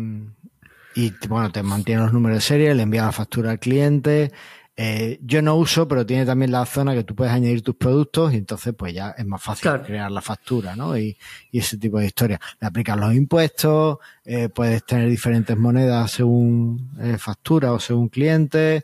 [0.97, 4.31] y bueno, te mantiene los números de serie, le envía la factura al cliente.
[4.77, 8.33] Eh, yo no uso, pero tiene también la zona que tú puedes añadir tus productos
[8.33, 9.83] y entonces pues ya es más fácil Claro.
[9.83, 10.97] crear la factura, ¿no?
[10.97, 11.17] Y,
[11.51, 12.41] y ese tipo de historias.
[12.59, 18.83] Le aplicas los impuestos, eh, puedes tener diferentes monedas según eh, factura o según cliente.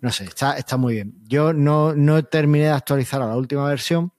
[0.00, 1.14] No sé, está, está muy bien.
[1.26, 4.12] Yo no, no terminé de actualizar a la última versión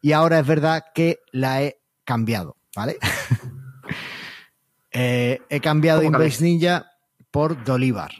[0.00, 2.96] y ahora es verdad que la he cambiado, ¿vale?
[4.90, 6.42] He cambiado ¿Cómo Invoice?
[6.44, 6.86] Ninja
[7.30, 8.12] por Dolivar.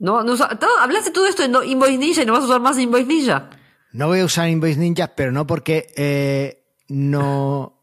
[0.00, 2.60] No, no todo- hablaste todo esto en Do- Invoice Ninja y no vas a usar
[2.60, 3.50] más Invoice Ninja.
[3.92, 7.76] No voy a usar Invoice Ninja, pero no porque eh, no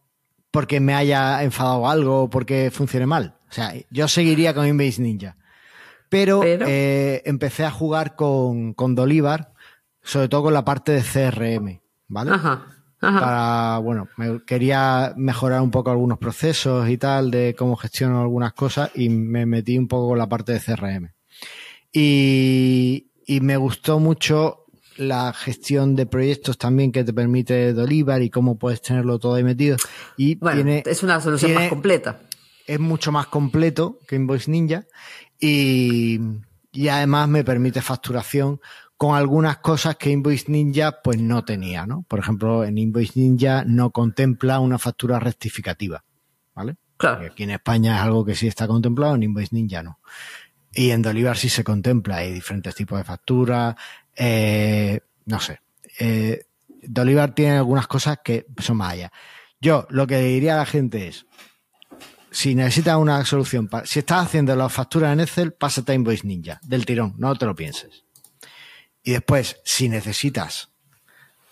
[0.52, 3.36] porque me haya enfadado algo o porque funcione mal.
[3.50, 5.38] O sea, yo seguiría con Invoice Ninja.
[6.10, 9.54] Pero, Pero- eh, empecé a jugar con, con Dolivar,
[10.02, 12.32] sobre todo con la parte de CRM, ¿vale?
[12.32, 12.66] Ajá.
[13.00, 13.20] Ajá.
[13.20, 18.54] Para, bueno, me quería mejorar un poco algunos procesos y tal, de cómo gestiono algunas
[18.54, 21.12] cosas y me metí un poco con la parte de CRM.
[21.94, 24.66] Y, y me gustó mucho
[24.98, 29.44] la gestión de proyectos también que te permite Dolivar y cómo puedes tenerlo todo ahí
[29.44, 29.78] metido.
[30.18, 32.20] Y Bueno, tiene, es una solución tiene- más completa.
[32.66, 34.86] es mucho más completo que Invoice Ninja
[35.40, 36.20] y,
[36.72, 38.60] y además me permite facturación
[38.98, 42.04] con algunas cosas que Invoice Ninja pues no tenía, ¿no?
[42.08, 46.04] Por ejemplo, en Invoice Ninja no contempla una factura rectificativa,
[46.56, 46.78] ¿vale?
[46.98, 47.28] Claro.
[47.28, 50.00] Aquí en España es algo que sí está contemplado, en Invoice Ninja no.
[50.78, 53.76] Y en Dolivar sí se contempla, hay diferentes tipos de facturas,
[54.16, 55.60] eh, no sé.
[56.00, 56.46] Eh,
[57.34, 59.12] tiene algunas cosas que son más allá.
[59.60, 61.26] Yo lo que diría a la gente es,
[62.30, 66.60] si necesitas una solución, si estás haciendo las facturas en Excel, pásate a Invoice Ninja,
[66.62, 68.04] del tirón, no te lo pienses.
[69.02, 70.70] Y después, si necesitas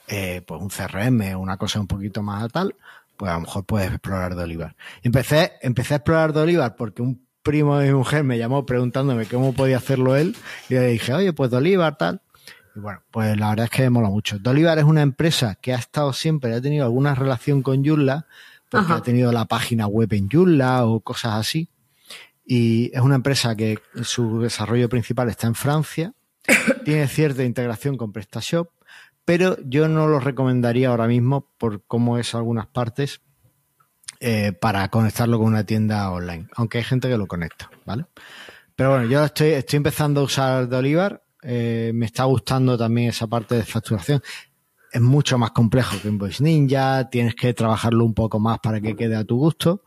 [0.06, 2.76] eh, pues un CRM, una cosa un poquito más tal,
[3.18, 4.76] pues a lo mejor puedes explorar Dolivar.
[5.02, 9.54] Empecé, empecé a explorar Dolivar porque un primo de mi mujer me llamó preguntándome cómo
[9.54, 10.36] podía hacerlo él
[10.68, 12.22] y le dije, oye, pues Dolivar tal.
[12.76, 14.40] Y bueno, pues la verdad es que mola mucho.
[14.40, 18.26] Dolivar es una empresa que ha estado siempre, ha tenido alguna relación con Joomla,
[18.68, 18.96] porque Ajá.
[18.96, 21.70] ha tenido la página web en Joomla o cosas así.
[22.44, 26.14] Y es una empresa que su desarrollo principal está en Francia,
[26.84, 28.72] tiene cierta integración con PrestaShop,
[29.24, 33.22] pero yo no lo recomendaría ahora mismo por cómo es algunas partes
[34.20, 38.06] eh, para conectarlo con una tienda online, aunque hay gente que lo conecta, ¿vale?
[38.76, 43.28] Pero bueno, yo estoy, estoy empezando a usar Dolivar, eh, me está gustando también esa
[43.28, 44.22] parte de facturación.
[44.92, 48.96] Es mucho más complejo que Invoice Ninja, tienes que trabajarlo un poco más para que
[48.96, 49.84] quede a tu gusto,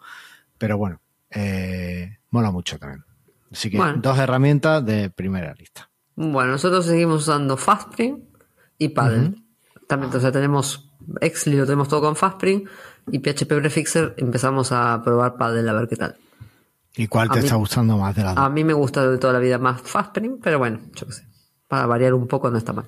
[0.58, 3.04] pero bueno, eh, mola mucho también.
[3.50, 4.00] Así que Bueno.
[4.02, 5.88] dos herramientas de primera lista.
[6.16, 8.22] Bueno, nosotros seguimos usando Fastspring
[8.76, 9.34] y Paddle.
[9.86, 10.87] También, o sea, tenemos
[11.20, 12.68] Exli, lo tenemos todo con Fastspring
[13.10, 16.16] y PHP Prefixer empezamos a probar Paddle a ver qué tal.
[16.96, 18.44] ¿Y cuál A te mí- está gustando más de las dos?
[18.44, 21.24] A mí me gusta de toda la vida más Fastspring, pero bueno, yo qué sé.
[21.68, 22.86] Para variar un poco no está mal.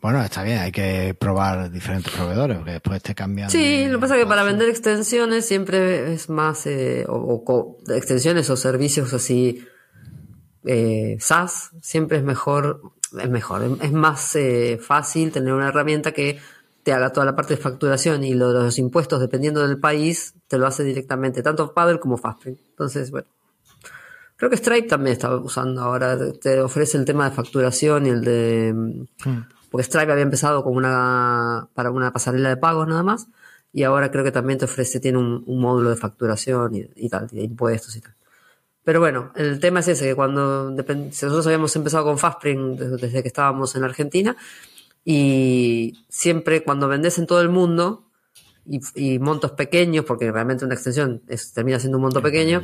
[0.00, 3.50] Bueno, está bien, hay que probar diferentes proveedores, porque después te cambian.
[3.50, 8.48] Sí, lo que pasa es que para vender extensiones siempre es más, eh, o, extensiones
[8.50, 9.64] o servicios así,
[10.64, 12.80] eh, SaaS, siempre es mejor,
[13.20, 16.38] es mejor, es- es más eh, fácil tener una herramienta que
[16.88, 20.56] te haga toda la parte de facturación y lo los impuestos, dependiendo del país, te
[20.56, 22.58] lo hace directamente, tanto Paddle como Fastspring.
[22.70, 23.28] Entonces, bueno.
[24.38, 28.22] Creo que Stripe también está usando ahora, te ofrece el tema de facturación y el
[28.22, 28.72] de...
[28.74, 33.26] mm, Porque Stripe había empezado con una para una pasarela de pagos nada más
[33.70, 37.10] y ahora creo que también te ofrece, tiene un, un módulo de facturación y, y
[37.10, 38.14] tal, y de impuestos y tal.
[38.82, 42.96] Pero bueno, el tema es ese, que cuando si nosotros habíamos empezado con Fastspring desde,
[42.96, 44.34] desde que estábamos en Argentina
[45.10, 48.04] y siempre cuando vendes en todo el mundo
[48.66, 52.60] y, y montos pequeños, porque realmente una extensión es- termina siendo un monto pequeño,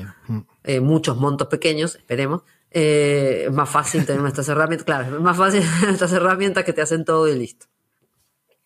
[0.63, 5.39] eh, muchos montos pequeños, esperemos, eh, es más fácil tener estas herramientas, claro, es más
[5.39, 7.65] fácil tener estas herramientas que te hacen todo y listo.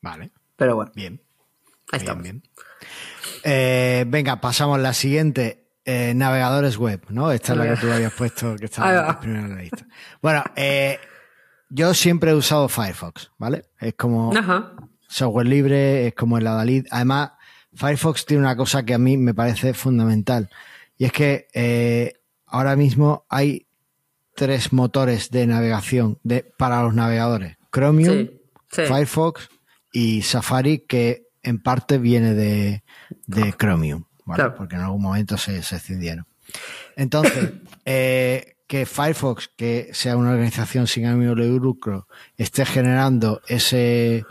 [0.03, 1.21] Vale, Pero bueno, bien.
[1.93, 2.25] ahí estamos.
[2.25, 2.43] bien.
[3.45, 5.67] Eh, venga, pasamos a la siguiente.
[5.85, 7.31] eh, navegadores web, ¿no?
[7.33, 9.87] Esta es la que tú habías puesto, que estaba primero en la lista.
[10.21, 10.99] Bueno, eh,
[11.71, 13.65] yo siempre he usado Firefox, ¿vale?
[13.81, 14.73] Es como Ajá.
[15.09, 16.87] software libre, es como el Adalid.
[16.91, 17.33] Además,
[17.75, 20.49] Firefox tiene una cosa que a mí me parece fundamental.
[20.97, 22.15] Y es que eh,
[22.47, 23.67] ahora mismo hay
[24.35, 27.57] tres motores de navegación de, para los navegadores.
[27.73, 28.83] Chromium, Sí, sí.
[28.83, 29.49] Firefox
[29.93, 32.83] y Safari, que en parte viene de,
[33.27, 34.43] de Chromium, ¿vale?
[34.43, 34.55] Claro.
[34.57, 36.27] porque en algún momento se, se escindieron.
[36.97, 37.53] Entonces,
[37.85, 44.25] eh, que Firefox, que sea una organización sin ánimo de lucro, esté generando ese,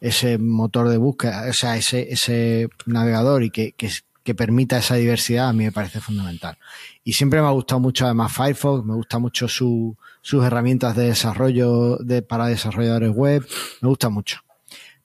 [0.00, 3.88] ese motor de búsqueda, o sea, ese, ese navegador y que, que,
[4.24, 6.58] que permita esa diversidad, a mí me parece fundamental.
[7.04, 11.06] Y siempre me ha gustado mucho además Firefox, me gusta mucho su, sus herramientas de
[11.06, 13.46] desarrollo de, para desarrolladores web,
[13.80, 14.43] me gusta mucho.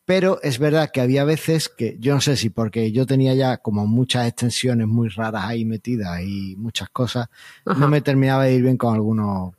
[0.10, 3.58] Pero es verdad que había veces que yo no sé si porque yo tenía ya
[3.58, 7.28] como muchas extensiones muy raras ahí metidas y muchas cosas,
[7.64, 7.80] Ajá.
[7.80, 9.54] no me terminaba de ir bien con algunos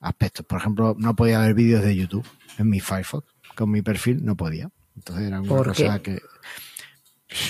[0.00, 0.44] aspectos.
[0.44, 2.26] Por ejemplo, no podía ver vídeos de YouTube
[2.58, 4.68] en mi Firefox, con mi perfil no podía.
[4.94, 6.16] Entonces era una ¿Por cosa qué?
[6.16, 6.22] que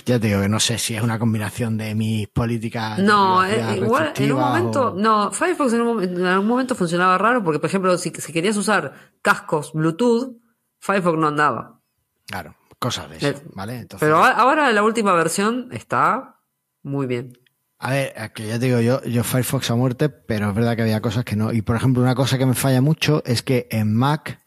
[0.06, 3.00] ya te digo que no sé si es una combinación de mis políticas.
[3.00, 7.18] No, eh, igual en un momento, o- no, Firefox en, un, en algún momento funcionaba
[7.18, 10.36] raro porque, por ejemplo, si, si querías usar cascos Bluetooth,
[10.78, 11.80] Firefox no andaba.
[12.26, 13.78] Claro, cosas de eso, Eh, ¿vale?
[13.80, 16.40] Entonces, Pero ahora la última versión está
[16.82, 17.38] muy bien.
[17.78, 20.74] A ver, es que ya te digo yo, yo Firefox a muerte, pero es verdad
[20.76, 21.52] que había cosas que no.
[21.52, 24.40] Y por ejemplo, una cosa que me falla mucho es que en Mac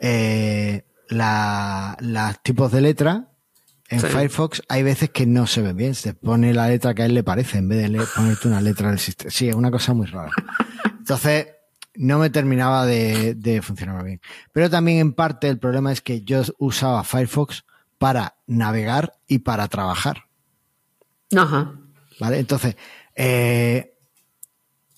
[0.00, 3.28] eh, la, las tipos de letra
[3.88, 4.06] en Sí.
[4.06, 5.94] Firefox hay veces que no se ven bien.
[5.94, 8.60] Se pone la letra que a él le parece en vez de le- ponerte una
[8.60, 9.30] letra del sistema.
[9.30, 10.30] Sí, es una cosa muy rara.
[10.98, 11.46] Entonces,
[11.94, 14.20] no me terminaba de, de funcionar bien.
[14.52, 17.64] Pero también en parte el problema es que yo usaba Firefox
[17.98, 20.24] para navegar y para trabajar.
[21.36, 21.74] Ajá.
[22.18, 22.38] ¿Vale?
[22.38, 22.76] Entonces,
[23.14, 23.94] eh,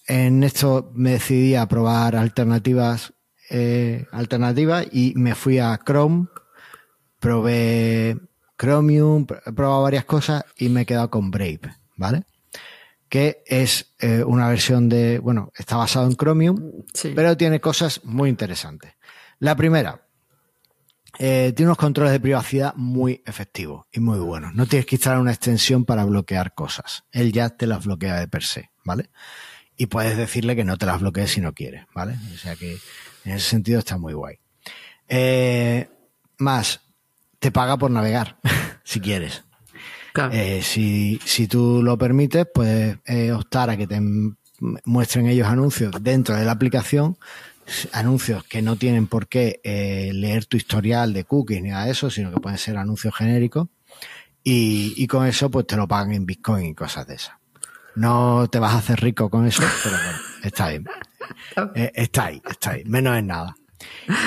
[0.07, 3.13] en esto me decidí a probar alternativas,
[3.51, 6.29] eh, alternativas y me fui a Chrome,
[7.21, 8.19] probé
[8.59, 11.61] Chromium, he probado varias cosas y me he quedado con Brave,
[11.97, 12.25] ¿vale?
[13.15, 17.13] Que es eh, una versión de, bueno, está basado en Chromium, Sí.
[17.15, 18.95] pero tiene cosas muy interesantes.
[19.39, 20.05] La primera,
[21.21, 24.53] eh, tiene unos controles de privacidad muy efectivos y muy buenos.
[24.57, 27.05] No tienes que instalar una extensión para bloquear cosas.
[27.13, 29.11] Él ya te las bloquea de per se, ¿vale?
[29.77, 32.17] Y puedes decirle que no te las bloquee si no quieres, ¿vale?
[32.35, 32.79] O sea que
[33.25, 34.39] en ese sentido está muy guay.
[35.07, 35.89] Eh,
[36.39, 36.81] más,
[37.39, 38.41] te paga por navegar,
[38.83, 39.45] si quieres.
[40.15, 40.33] Claro.
[40.33, 44.01] Eh, si, si tú lo permites, puedes eh, optar a que te
[44.85, 47.19] muestren ellos anuncios dentro de la aplicación,
[47.91, 51.91] anuncios que no tienen por qué eh, leer tu historial de cookies ni nada de
[51.91, 53.67] eso, sino que pueden ser anuncios genéricos.
[54.45, 57.35] Y, y con eso, pues te lo pagan en Bitcoin y cosas de esas.
[57.97, 60.85] No te vas a hacer rico con eso, pero bueno, está bien.
[61.75, 62.85] Eh, está ahí, está ahí.
[62.85, 63.57] Menos en nada.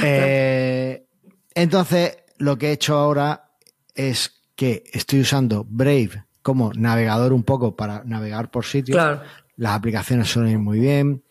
[0.02, 1.06] Eh,
[1.54, 3.52] entonces, lo que he hecho ahora
[3.93, 8.96] es que estoy usando Brave como navegador un poco para navegar por sitios.
[8.98, 9.22] Claro.
[9.56, 11.24] Las aplicaciones suenan muy bien.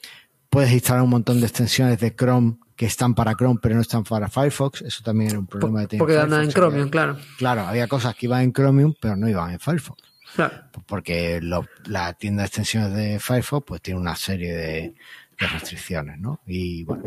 [0.49, 4.05] Puedes instalar un montón de extensiones de Chrome que están para Chrome pero no están
[4.05, 4.83] para Firefox.
[4.83, 6.51] Eso también era un problema de tener Porque andan en.
[6.51, 7.17] Chromium, claro.
[7.37, 10.03] Claro, había cosas que iban en Chromium pero no iban en Firefox
[10.35, 10.55] Claro.
[10.87, 14.95] porque lo- la tienda de extensiones de Firefox pues tiene una serie de,
[15.41, 16.41] de restricciones, ¿no?
[16.47, 17.03] Y bueno.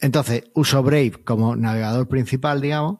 [0.00, 2.98] Entonces, uso Brave como navegador principal, digamos,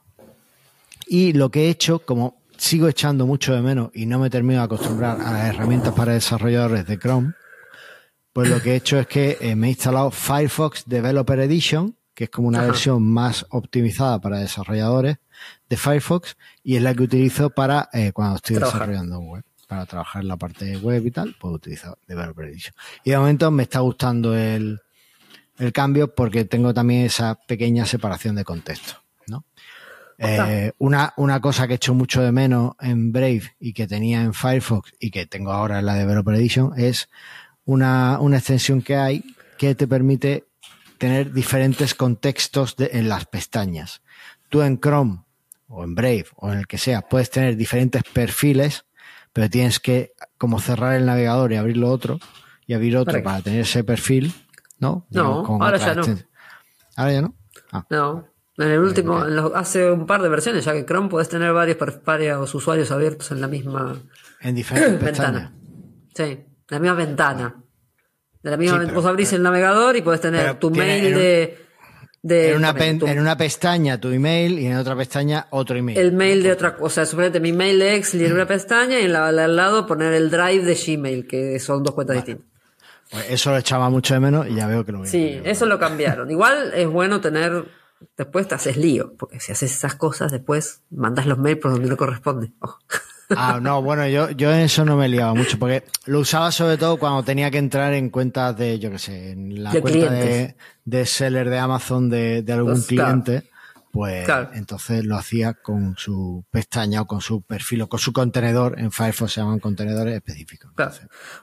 [1.06, 4.60] y lo que he hecho, como sigo echando mucho de menos y no me termino
[4.60, 7.32] de acostumbrar a las herramientas para desarrolladores de Chrome,
[8.32, 12.24] pues lo que he hecho es que eh, me he instalado Firefox Developer Edition, que
[12.24, 12.68] es como una Ajá.
[12.68, 15.18] versión más optimizada para desarrolladores
[15.68, 18.80] de Firefox y es la que utilizo para eh, cuando estoy Trabajar.
[18.80, 19.44] desarrollando web.
[19.66, 22.74] Para trabajar en la parte web y tal, pues utilizo Developer Edition.
[23.02, 24.80] Y de momento me está gustando el,
[25.58, 29.03] el cambio porque tengo también esa pequeña separación de contexto.
[30.18, 34.33] Eh, una, una cosa que echo mucho de menos en Brave y que tenía en
[34.35, 37.09] Firefox y que tengo ahora en la Developer Edition es
[37.64, 39.24] una, una extensión que hay
[39.59, 40.44] que te permite
[40.98, 44.03] tener diferentes contextos de- en las pestañas.
[44.48, 45.24] Tú en Chrome
[45.68, 48.85] o en Brave o en el que sea puedes tener diferentes perfiles,
[49.33, 52.20] pero tienes que como cerrar el navegador y abrirlo otro
[52.66, 54.33] y abrir otro ¿Para tener ese perfil,
[54.79, 55.07] ¿no?
[55.22, 56.03] No, ahora ya no.
[56.96, 57.35] Ahora ya no.
[57.72, 57.87] Ah.
[57.90, 58.27] No.
[58.56, 61.52] En el último, en los- hace un par de versiones, ya que Chrome puedes tener
[61.52, 63.96] varios, varios usuarios abiertos en la misma
[64.40, 65.50] En diferentes pestañas.
[65.50, 65.52] ventana.
[66.14, 67.54] Sí, la misma ventana.
[68.42, 71.20] De la misma Sí, pero- vos abrís el navegador y puedes tener tu mail un-
[71.20, 71.58] de,
[72.22, 75.46] de En una, también pen- tu- en una pestaña tu email y en otra pestaña
[75.50, 75.98] otro email.
[75.98, 76.76] el mail de otra.
[76.80, 79.84] O sea, suponete mi mail de Excel en una pestaña y en la, al lado
[79.86, 82.46] poner el drive de Gmail, que son dos cuentas distintas.
[83.10, 85.40] Pues eso lo echaba mucho de menos y ya veo que lo voy a Sí,
[85.44, 86.30] eso lo cambiaron.
[86.30, 87.64] Igual es bueno tener.
[88.16, 91.88] Después te haces lío, porque si haces esas cosas, después mandas los mails por donde
[91.88, 92.52] no corresponde.
[93.30, 96.76] Ah, no, bueno, yo, yo en eso no me liaba mucho, porque lo usaba sobre
[96.76, 100.11] todo cuando tenía que entrar en cuentas de, yo qué sé, en la De cuenta
[100.11, 103.50] de, de seller de Amazon de, de algún cliente,
[103.94, 104.50] pues Claro.
[104.54, 108.76] entonces lo hacía con su pestaña o con su perfil o con su contenedor.
[108.80, 110.72] En Firefox se llaman contenedores específicos.
[110.74, 110.92] Claro.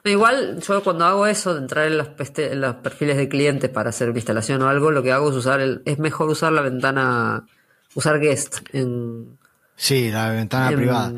[0.04, 3.88] Igual, yo cuando hago eso, de entrar en los, en los perfiles de clientes para
[3.88, 6.60] hacer una instalación o algo, lo que hago es usar el, es mejor usar la
[6.60, 7.46] ventana,
[7.94, 9.38] usar guest en,
[9.74, 11.12] sí, la ventana en- privada.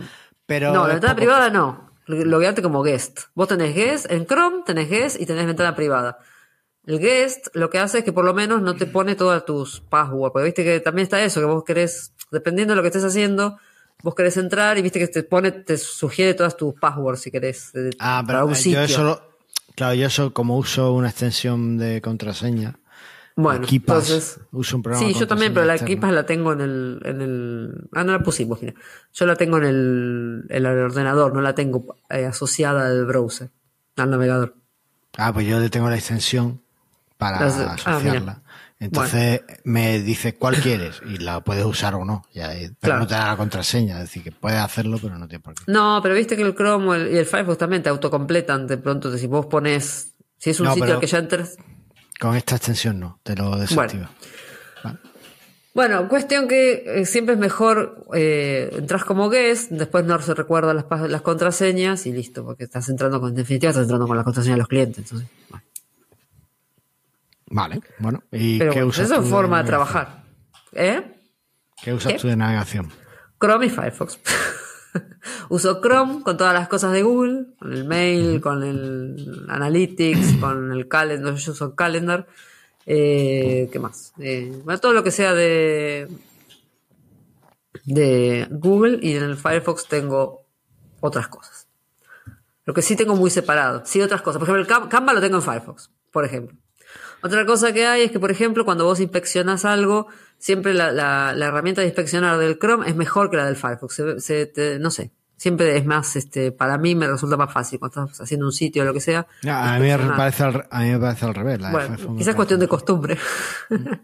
[0.47, 1.91] Pero no, la ventana poco- privada no.
[2.07, 3.23] Loguearte como guest.
[3.35, 6.19] Vos tenés guest en Chrome, tenés guest y tenés ventana privada.
[6.87, 9.81] El guest lo que hace es que por lo menos no te pone todas tus
[9.81, 10.33] passwords.
[10.33, 13.59] Porque viste que también está eso, que vos querés, dependiendo de lo que estés haciendo,
[14.03, 17.73] vos querés entrar y viste que te pone, te sugiere todas tus passwords si querés.
[17.73, 18.81] de- Ah, para pero un yo sitio.
[18.85, 19.23] eso lo-
[19.75, 22.79] claro, yo eso como uso una extensión de contraseña.
[23.37, 24.41] Bueno, KeePass, entonces.
[24.53, 27.89] uso un programa Sí, yo también, pero la KeePass la tengo en el, en el.
[27.93, 28.75] Ah, no la pusimos, mira.
[29.13, 33.51] Yo la tengo en el, en el ordenador, no la tengo eh, asociada al browser,
[33.97, 34.55] al navegador.
[35.17, 36.61] Ah, pues yo le tengo la extensión
[37.33, 38.43] para Las- ah, asociarla.
[38.81, 42.25] Entonces me dice cuál quieres y la puedes usar o no.
[42.35, 42.99] Ya, pero Claro.
[43.01, 45.63] no te da la contraseña, es decir, que puedes hacerlo, pero no tiene por qué.
[45.69, 49.17] No, pero viste que el Chrome y el Firefox también te autocompletan de pronto.
[49.17, 50.13] Si vos pones.
[50.39, 51.57] Si es un No, sitio al que ya entres.
[52.21, 54.11] Con esta extensión no, te lo desactiva.
[55.75, 60.73] Bueno, cuestión que eh, siempre es mejor eh, entras como guest, después no se recuerda
[60.73, 64.23] las, las contraseñas y listo, porque estás entrando con, en definitiva estás entrando con la
[64.23, 64.99] contraseña de los clientes.
[64.99, 65.65] Entonces, bueno.
[67.55, 68.25] Vale, bueno.
[68.33, 70.25] ¿Y Pero qué bueno, usas eso es forma de trabajar.
[70.73, 71.05] ¿Eh?
[71.81, 72.19] ¿Qué usas ¿Qué?
[72.19, 72.91] tú de navegación?
[73.41, 74.19] Chrome y Firefox.
[75.51, 80.73] Uso Chrome con todas las cosas de Google, con el mail, con el Analytics, con
[80.73, 82.27] el Calendar, yo uso Calendar.
[82.87, 84.13] Eh, ¿Qué más?
[84.19, 86.09] Eh, bueno, todo lo que sea de,
[87.85, 90.45] de Google y en el Firefox tengo
[90.99, 91.69] otras cosas.
[92.65, 93.83] Lo que sí tengo muy separado.
[93.85, 94.41] Sí, otras cosas.
[94.41, 96.59] Por ejemplo, el Canva lo tengo en Firefox, por ejemplo.
[97.25, 100.07] Otra cosa que hay es que, por ejemplo, cuando vos inspeccionas algo,
[100.39, 103.95] siempre la, la- la herramienta de inspeccionar del Chrome es mejor que la del Firefox.
[103.95, 105.11] Se- se te- no sé.
[105.37, 108.83] Siempre es más, este, para mí me resulta más fácil cuando estás haciendo un sitio
[108.83, 109.27] o lo que sea.
[109.43, 111.61] No, a, mí me parece al, re- a mí me parece al revés.
[111.61, 113.19] La Bueno, quizás parece- cuestión de costumbre.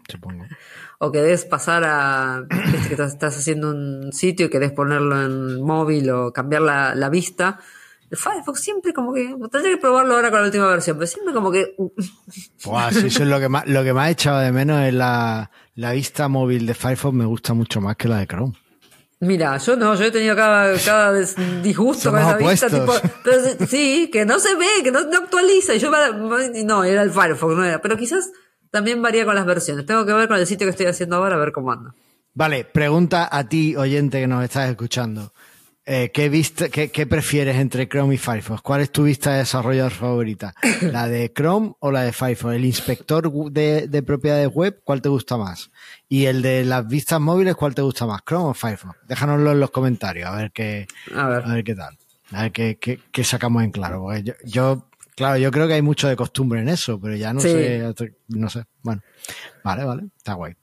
[0.09, 0.45] Supongo.
[0.99, 2.43] o querés pasar a.
[2.49, 6.95] viste que estás, estás haciendo un sitio y querés ponerlo en móvil o cambiar la,
[6.95, 7.59] la vista.
[8.11, 9.33] El Firefox siempre como que.
[9.51, 11.75] Tendría que probarlo ahora con la última versión, pero siempre como que.
[12.65, 14.93] Buah, sí, eso es lo que más, lo que más he echado de menos es
[14.93, 18.53] la, la vista móvil de Firefox me gusta mucho más que la de Chrome.
[19.21, 22.93] Mira, yo no, yo he tenido cada, cada disgusto Somos con esa vista, tipo,
[23.23, 25.75] pero sí- sí, que no se ve, que no, no actualiza.
[25.75, 25.91] Y yo,
[26.65, 27.79] no, era el Firefox, no era.
[27.81, 28.31] Pero quizás
[28.71, 29.85] también varía con las versiones.
[29.85, 31.93] Tengo que ver con el sitio que estoy haciendo ahora a ver cómo anda.
[32.33, 35.33] Vale, pregunta a ti, oyente que nos estás escuchando.
[35.83, 38.61] Eh, ¿qué, vista, qué, qué prefieres entre Chrome y Firefox?
[38.61, 40.53] ¿Cuál es tu vista de desarrollador favorita?
[40.91, 42.53] ¿La de Chrome o la de Firefox?
[42.55, 45.71] ¿El inspector de, de propiedades web, cuál te gusta más?
[46.07, 48.21] ¿Y el de las vistas móviles, cuál te gusta más?
[48.27, 48.95] ¿Chrome o Firefox?
[49.07, 51.43] Déjanoslo en los comentarios, a ver qué, A ver.
[51.45, 51.97] a ver qué tal.
[52.31, 54.01] A ver qué, qué- qué sacamos en claro.
[54.03, 57.33] Porque yo, yo, claro, yo creo que hay mucho de costumbre en eso, pero ya
[57.33, 57.49] no Sí.
[57.49, 57.91] sé,
[58.27, 58.65] no sé.
[58.83, 59.01] Bueno,
[59.63, 60.53] vale, vale, está guay.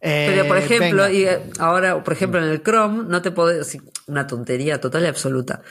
[0.00, 1.12] Eh, Pero por ejemplo, venga.
[1.12, 5.06] y eh, ahora, por ejemplo, en el Chrome, no te podés, una tontería total y
[5.06, 5.62] absoluta.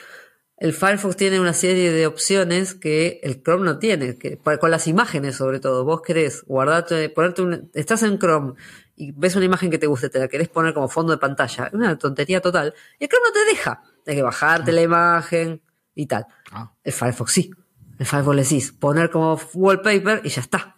[0.57, 4.87] El Firefox tiene una serie de opciones que el Chrome no tiene, que, con las
[4.87, 5.83] imágenes sobre todo.
[5.83, 8.53] Vos querés guardarte, ponerte un, estás en Chrome
[8.95, 11.69] y ves una imagen que te guste, te la querés poner como fondo de pantalla.
[11.73, 12.73] Una tontería total.
[12.99, 13.81] Y el Chrome no te deja.
[14.05, 15.61] Tienes que bajarte la imagen
[15.95, 16.27] y tal.
[16.51, 16.71] Ah.
[16.83, 17.51] El Firefox sí.
[17.99, 20.77] El Firefox le decís poner como wallpaper y ya está.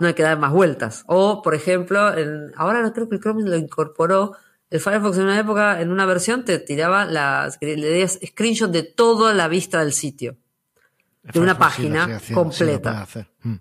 [0.00, 1.04] No hay que dar más vueltas.
[1.06, 4.32] O, por ejemplo, en- ahora no creo que el Chrome lo incorporó.
[4.70, 8.82] El Firefox en una época, en una versión, te tiraba las, le días screenshot de
[8.82, 10.36] toda la vista del sitio.
[11.22, 13.06] De una Firefox página haciendo, completa.
[13.42, 13.54] Mm.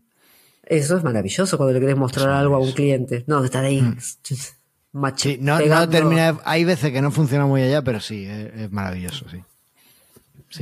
[0.64, 3.24] Eso es maravilloso cuando le querés mostrar algo a un cliente.
[3.28, 3.80] No, de estar ahí.
[5.18, 6.40] Sí, no, no termina.
[6.46, 9.44] Hay veces que no funciona muy allá, pero sí, es, es maravilloso, sí.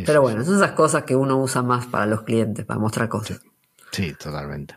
[0.06, 3.42] Pero bueno, son esas cosas que uno usa más para los clientes, para mostrar cosas.
[3.92, 4.76] Sí, totalmente.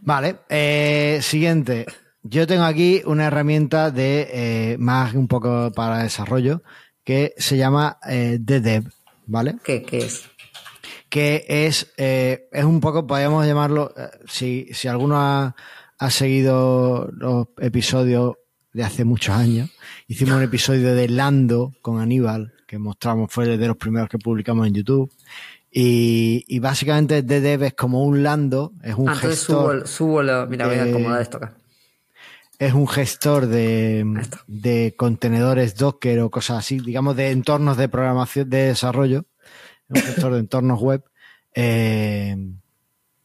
[0.00, 1.86] Vale, eh, siguiente.
[2.22, 6.62] Yo tengo aquí una herramienta de eh, más un poco para desarrollo
[7.04, 8.90] que se llama eh, DDev,
[9.26, 9.56] ¿vale?
[9.64, 10.28] ¿Qué, qué es?
[11.08, 15.56] que es, eh, es un poco, podríamos llamarlo, eh, si, si alguno ha,
[15.98, 18.34] ha seguido los episodios
[18.72, 19.70] de hace muchos años,
[20.06, 24.66] hicimos un episodio de Lando con Aníbal, que mostramos, fue de los primeros que publicamos
[24.66, 25.10] en YouTube.
[25.70, 29.80] Y, y básicamente DDev es como un Lando, es un Ah, entonces gestor.
[29.80, 30.46] subo, subo la.
[30.46, 31.54] Mira, voy a de- acomodar esto acá.
[32.58, 34.04] es un gestor de,
[34.46, 39.26] de contenedores Docker o cosas así, digamos de entornos de programación, de desarrollo,
[39.88, 41.04] un gestor de entornos web.
[41.54, 42.34] eh,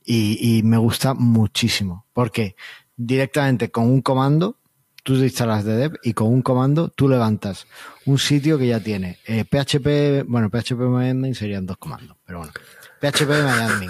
[0.06, 2.56] y, y me gusta muchísimo, porque
[2.98, 4.58] directamente con un comando,
[5.04, 7.68] tú te instalas de dev y con un comando tú levantas
[8.06, 12.54] un sitio que ya tiene eh, PHP, bueno, PHP MyAdmin serían dos comandos, pero bueno,
[13.02, 13.90] PHP MyAdmin,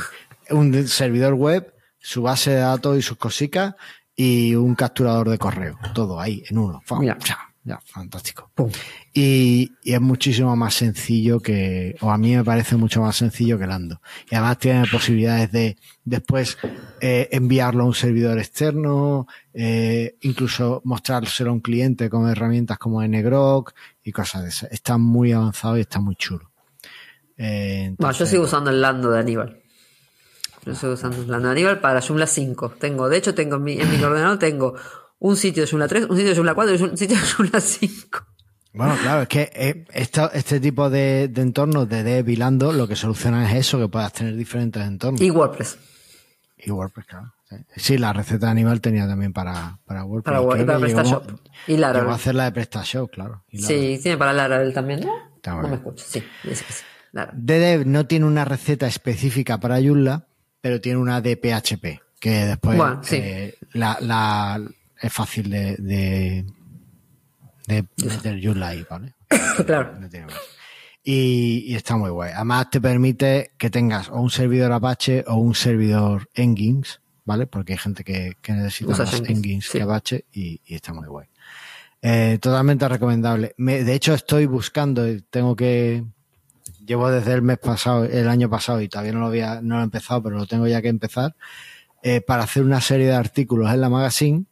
[0.50, 3.76] un servidor web, su base de datos y sus cositas
[4.16, 6.82] y un capturador de correo, todo ahí en uno.
[7.00, 7.18] Mira.
[7.64, 8.52] ya, fantástico.
[8.54, 8.70] Pum.
[9.16, 13.60] Y, y es muchísimo más sencillo que, o a mí me parece mucho más sencillo
[13.60, 14.02] que Lando.
[14.32, 16.58] Y además tiene posibilidades de después
[17.00, 23.04] eh, enviarlo a un servidor externo, eh, incluso mostrárselo a un cliente con herramientas como
[23.04, 24.72] NGROK y cosas de esas.
[24.72, 26.50] Está muy avanzado y está muy chulo.
[27.38, 29.62] Eh, Bueno, yo entonces, sigo usando el Lando de Aníbal.
[30.66, 32.78] Yo sigo usando el Lando de Aníbal para Joomla 5.
[32.80, 34.74] Tengo, de hecho, tengo en mi, en mi ordenador tengo
[35.20, 37.62] un sitio de Joomla 3, un sitio de Joomla 4 y un sitio de Joomla
[37.62, 38.33] 5.
[38.74, 42.72] Bueno, claro, es que eh, esta- este tipo de, de entornos de dev y Lando
[42.74, 45.22] lo que soluciona es eso, que puedas tener diferentes entornos.
[45.22, 45.78] Y WordPress.
[46.58, 47.34] Y WordPress, claro.
[47.76, 50.24] Sí, la receta de Animal tenía también para, para WordPress.
[50.26, 51.40] Para Word- y para que llegó- PrestaShop.
[51.68, 52.10] Y Laravel.
[52.10, 53.44] a hacer la de PrestaShop, claro.
[53.50, 53.60] Y.
[53.62, 55.14] Sí, tiene para Laravel también, ¿no?
[55.36, 56.84] Está no me escucho, sí, dice que sí.
[57.34, 60.26] DDev no tiene una receta específica para Joomla,
[60.62, 63.18] pero tiene una de PHP, que después Bueno, sí.
[63.18, 64.60] eh, la, la-
[65.00, 66.46] es fácil de, de,
[67.68, 69.14] de Joomla ahí, ¿vale?
[69.66, 70.00] claro.
[70.00, 70.36] No tiene más.
[71.04, 72.32] Y, y está muy guay.
[72.34, 77.46] Además te permite que tengas o un servidor Apache o un servidor Nginx, ¿vale?
[77.48, 79.78] Porque hay gente que, que necesita Usa más Jenkins, Nginx sí.
[79.78, 81.28] que Apache y, y está muy guay.
[82.02, 83.54] Eh, totalmente recomendable.
[83.58, 86.04] Me- de hecho estoy buscando, y tengo que,
[86.86, 89.82] llevo desde el mes pasado, el año pasado y todavía no lo había, no lo
[89.82, 91.36] he empezado, pero lo tengo ya que empezar,
[92.02, 94.46] eh, para hacer una serie de artículos en la magazine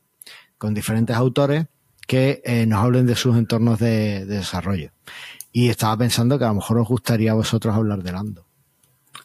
[0.57, 1.65] con diferentes autores
[2.11, 4.91] que eh, nos hablen de sus entornos de, de desarrollo.
[5.53, 8.45] Y estaba pensando que a lo mejor os gustaría a vosotros hablar de Lando.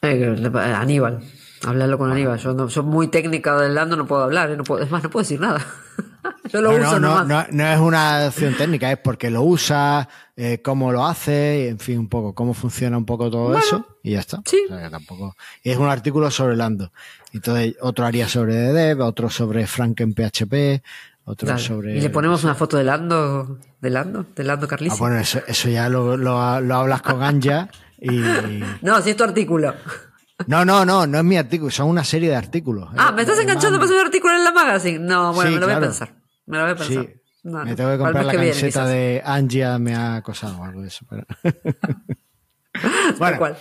[0.02, 1.20] Eh, eh, Aníbal.
[1.64, 2.38] Hablarlo con Aníbal.
[2.38, 5.02] Yo, no, yo muy técnica del Lando no puedo hablar, eh, no puedo- es más,
[5.02, 5.66] no puedo decir nada.
[6.52, 7.48] yo lo No, uso no, no, nomás.
[7.50, 11.80] no, no es una opción técnica, es porque lo usa, eh, cómo lo hace, en
[11.80, 14.42] fin, un poco cómo funciona un poco todo eso y ya está.
[14.46, 14.60] sí.
[14.66, 15.34] O sea, que tampoco.
[15.64, 16.92] Y es un artículo sobre Lando.
[17.32, 20.82] Entonces, otro haría sobre Dev, otro sobre Franken PHP,
[21.26, 21.60] otro Dale.
[21.60, 21.96] sobre.
[21.96, 24.98] Y le ponemos una foto de Lando, de Lando, de Lando Ah, Carlissi.
[24.98, 27.68] bueno, eso, eso ya lo, lo, lo hablas con Anja
[28.00, 28.08] y.
[28.82, 29.74] No, si es tu artículo.
[30.46, 32.88] No, no, no, no es mi artículo, son una serie de artículos.
[32.96, 34.98] Ah, me estás eh, enganchando para hacer un artículo en la magazine.
[34.98, 36.14] No, bueno, Sí, me lo voy a pensar.
[36.46, 37.04] Me lo voy a pensar.
[37.04, 37.10] Sí,
[37.42, 40.82] No, me tengo que comprar la que camiseta de Angia me ha acosado o algo
[40.82, 41.04] de eso.
[41.08, 41.26] pero-
[43.38, 43.56] cual.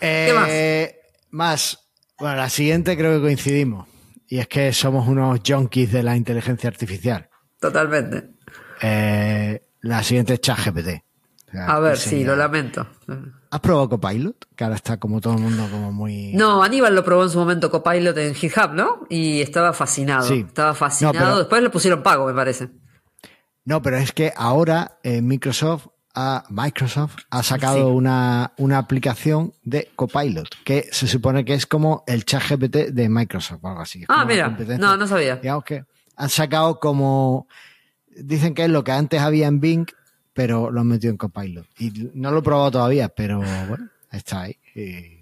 [0.00, 0.96] Eh,
[1.30, 1.78] más?
[2.18, 3.86] Bueno, la siguiente creo que coincidimos.
[4.30, 7.28] Y es que somos unos junkies de la inteligencia artificial.
[7.60, 8.30] Totalmente.
[8.80, 10.88] Eh, la siguiente es ChatGPT.
[11.48, 12.86] O sea, A ver, sí, lo lamento.
[13.50, 14.46] ¿Has probado Copilot?
[14.54, 16.32] Que ahora está como todo el mundo como muy...
[16.34, 19.00] No, Aníbal lo probó en su momento Copilot en GitHub, ¿no?
[19.10, 20.22] Y estaba fascinado.
[20.28, 20.44] Sí.
[20.46, 21.12] Estaba fascinado.
[21.18, 22.70] No, pero- Después le pusieron pago, me parece.
[23.64, 25.88] No, pero es que ahora eh, Microsoft,
[26.48, 27.82] Microsoft ha sacado Sí.
[27.82, 33.08] una, una aplicación de Copilot, que se supone que es como el chat GPT de
[33.08, 34.04] Microsoft o algo así.
[34.08, 34.48] Ah, mira.
[34.78, 35.36] No, no sabía.
[35.36, 35.84] Digamos que
[36.16, 37.46] han sacado como...
[38.16, 39.86] Dicen que es lo que antes había en Bing,
[40.34, 41.66] pero lo han metido en Copilot.
[41.78, 44.56] Y no lo he probado todavía, pero bueno, está ahí.
[44.74, 45.20] Y-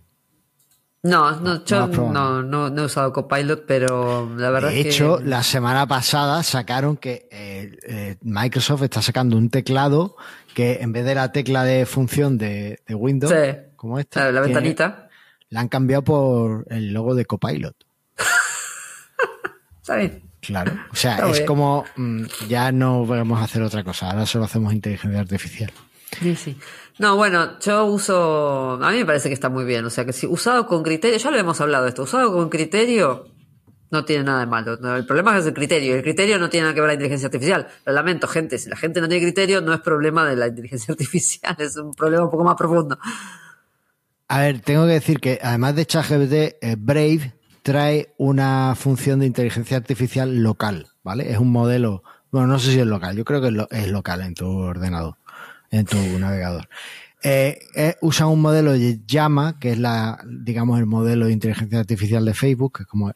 [1.03, 5.19] No, no, yo no, no, no he usado Copilot, pero la verdad De es hecho,
[5.19, 5.25] que...
[5.27, 10.17] la semana pasada sacaron que eh, eh, Microsoft está sacando un teclado
[10.59, 13.57] que en vez de la tecla de función de, de Windows, Sí.
[13.77, 15.09] como esta, la, la tiene- ventanita.
[15.51, 17.77] la han cambiado por el logo de Copilot.
[19.81, 20.23] Está bien.
[20.41, 20.73] Claro.
[20.93, 21.47] O sea, Está es bien.
[21.47, 25.71] como mm, ya no vamos a hacer otra cosa, ahora solo hacemos inteligencia artificial.
[26.21, 26.59] Sí, sí.
[26.99, 28.81] No, bueno, yo uso.
[28.83, 29.85] A mí me parece que está muy bien.
[29.85, 32.03] O sea, que si usado con criterio, ya lo hemos hablado de esto.
[32.03, 33.29] Usado con criterio,
[33.91, 34.97] no tiene nada de malo.
[34.97, 35.97] El problema es el criterio.
[35.97, 37.69] El criterio no tiene nada que ver con la inteligencia artificial.
[37.85, 38.59] Lo lamento, gente.
[38.59, 41.57] Si la gente no tiene criterio, no es problema de la inteligencia artificial.
[41.59, 42.99] Es un problema un poco más profundo.
[44.29, 47.33] A ver, tengo que decir que además de ChatGPT, eh, Brave
[47.63, 51.31] trae una función de inteligencia artificial local, ¿vale?
[51.31, 54.35] Es un modelo, bueno, no sé si es local, yo creo que es local en
[54.35, 55.17] tu ordenador,
[55.71, 56.69] en tu navegador.
[57.23, 61.81] Eh, eh, usa un modelo de Llama, que es la, digamos, el modelo de inteligencia
[61.81, 63.13] artificial de Facebook, que es como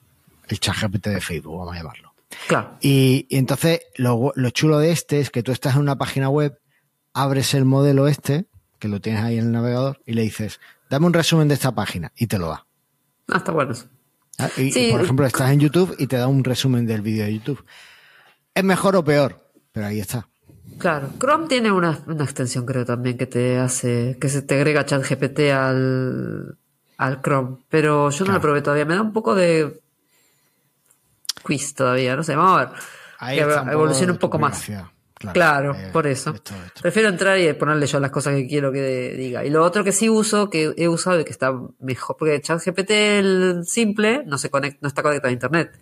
[0.52, 2.14] el ChatGPT de Facebook, vamos a llamarlo.
[2.48, 2.76] Claro.
[2.80, 6.28] Y, y entonces lo, lo chulo de este es que tú estás en una página
[6.28, 6.58] web,
[7.12, 8.46] abres el modelo este,
[8.78, 11.72] que lo tienes ahí en el navegador, y le dices, dame un resumen de esta
[11.74, 12.66] página, y te lo da.
[13.28, 13.74] Ah, está bueno.
[14.38, 14.88] Ah, Y, Sí.
[14.88, 17.64] y, por ejemplo, estás en YouTube y te da un resumen del vídeo de YouTube.
[18.54, 19.36] es mejor o peor,
[19.72, 20.28] pero ahí está.
[20.78, 24.84] Claro, Chrome tiene una, una extensión, creo también, que te hace, que se te agrega
[24.86, 26.58] ChatGPT al,
[26.96, 28.32] al Chrome, pero yo no Claro.
[28.34, 28.84] lo probé todavía.
[28.86, 29.80] Me da un poco de
[31.42, 32.68] quiz todavía, no sé, vamos a ver.
[33.18, 34.64] Ahí que un poco evolucione un tu poco más.
[35.32, 36.30] Claro, Eh, por eso.
[36.34, 36.80] esto- esto.
[36.82, 39.44] Prefiero entrar y ponerle yo las cosas que quiero que diga.
[39.44, 42.90] Y lo otro que sí uso, que he usado y que está mejor, porque ChatGPT
[42.90, 45.78] el simple no se conecta, no está conectado a internet.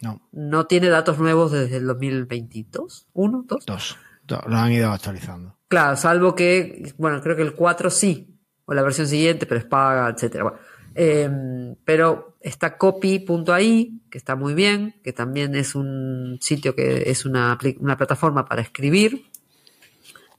[0.00, 3.42] No, No tiene datos nuevos desde el 2022, ¿uno?
[3.46, 3.66] ¿Dos?
[3.66, 3.98] dos.
[4.22, 5.56] Dos, Lo han ido actualizando.
[5.66, 9.66] Claro, salvo que, bueno, creo que el 4 sí, o la versión siguiente, pero es
[9.66, 10.44] paga, etcétera.
[10.44, 10.58] Bueno,
[10.94, 17.24] eh, pero está copy.ai, que está muy bien, que también es un sitio que es
[17.24, 19.26] una, una plataforma para escribir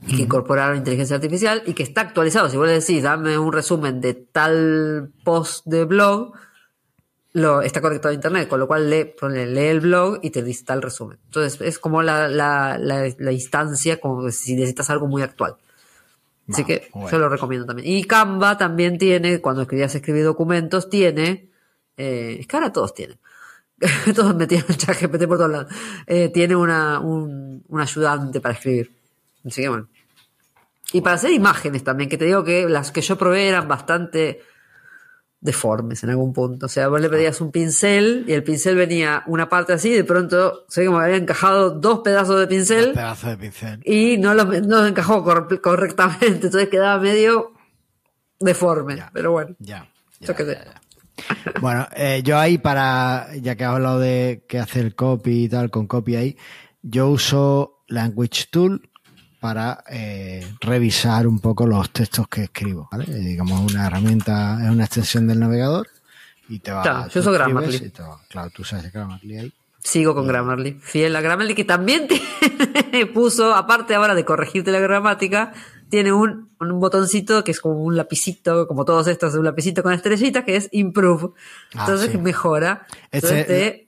[0.07, 2.49] y que incorporaron inteligencia artificial y que está actualizado.
[2.49, 6.33] Si vos le decís, dame un resumen de tal post de blog,
[7.33, 10.43] lo, está conectado a internet, con lo cual lee, ponle, lee el blog y te
[10.43, 11.19] dice tal resumen.
[11.25, 15.55] Entonces es como la, la, la, la instancia, como si necesitas algo muy actual.
[16.51, 17.09] Así que bueno.
[17.09, 17.87] yo lo recomiendo también.
[17.87, 21.49] Y Canva también tiene, cuando querías escribir documentos, tiene,
[21.97, 23.19] eh, es que ahora todos tienen.
[24.15, 25.73] todos metieron el chat GPT por todos lados.
[26.05, 28.91] Eh, tiene una, un, un ayudante para escribir.
[29.45, 29.87] Así que bueno.
[30.93, 34.41] Y para hacer imágenes también, que te digo que las que yo probé eran bastante
[35.41, 36.67] deformes en algún punto.
[36.67, 39.93] O sea, vos le pedías un pincel y el pincel venía una parte así y
[39.95, 43.81] de pronto se como había encajado dos pedazos de pincel Un pedazo de pincel.
[43.83, 47.53] y no los, no los encajó cor- correctamente, entonces quedaba medio
[48.39, 48.95] deforme.
[48.97, 49.09] Ya.
[49.13, 49.87] Pero bueno, Ya.
[51.59, 55.69] Bueno, eh, yo ahí para, ya que has hablado de que hacer copy y tal,
[55.69, 56.37] con copy ahí,
[56.83, 58.89] yo uso Language Tool
[59.41, 63.05] para eh, revisar un poco los textos que escribo, ¿vale?
[63.05, 65.87] Digamos, una herramienta, es una extensión del navegador
[66.47, 67.89] y te va Claro, yo escribes Grammarly.
[67.89, 69.53] te va- claro, tú sabes Grammarly ahí.
[69.83, 74.79] Sigo con Grammarly, fiel a Grammarly, que también tiene, puso, aparte ahora de corregirte la
[74.79, 75.53] gramática,
[75.89, 79.91] tiene un, un botoncito que es como un lapicito, como todos estos, un lapicito con
[79.91, 81.31] estrellitas, que es Improve.
[81.73, 82.17] Ah, Entonces sí.
[82.19, 82.85] mejora.
[83.11, 83.87] Este- Entonces te,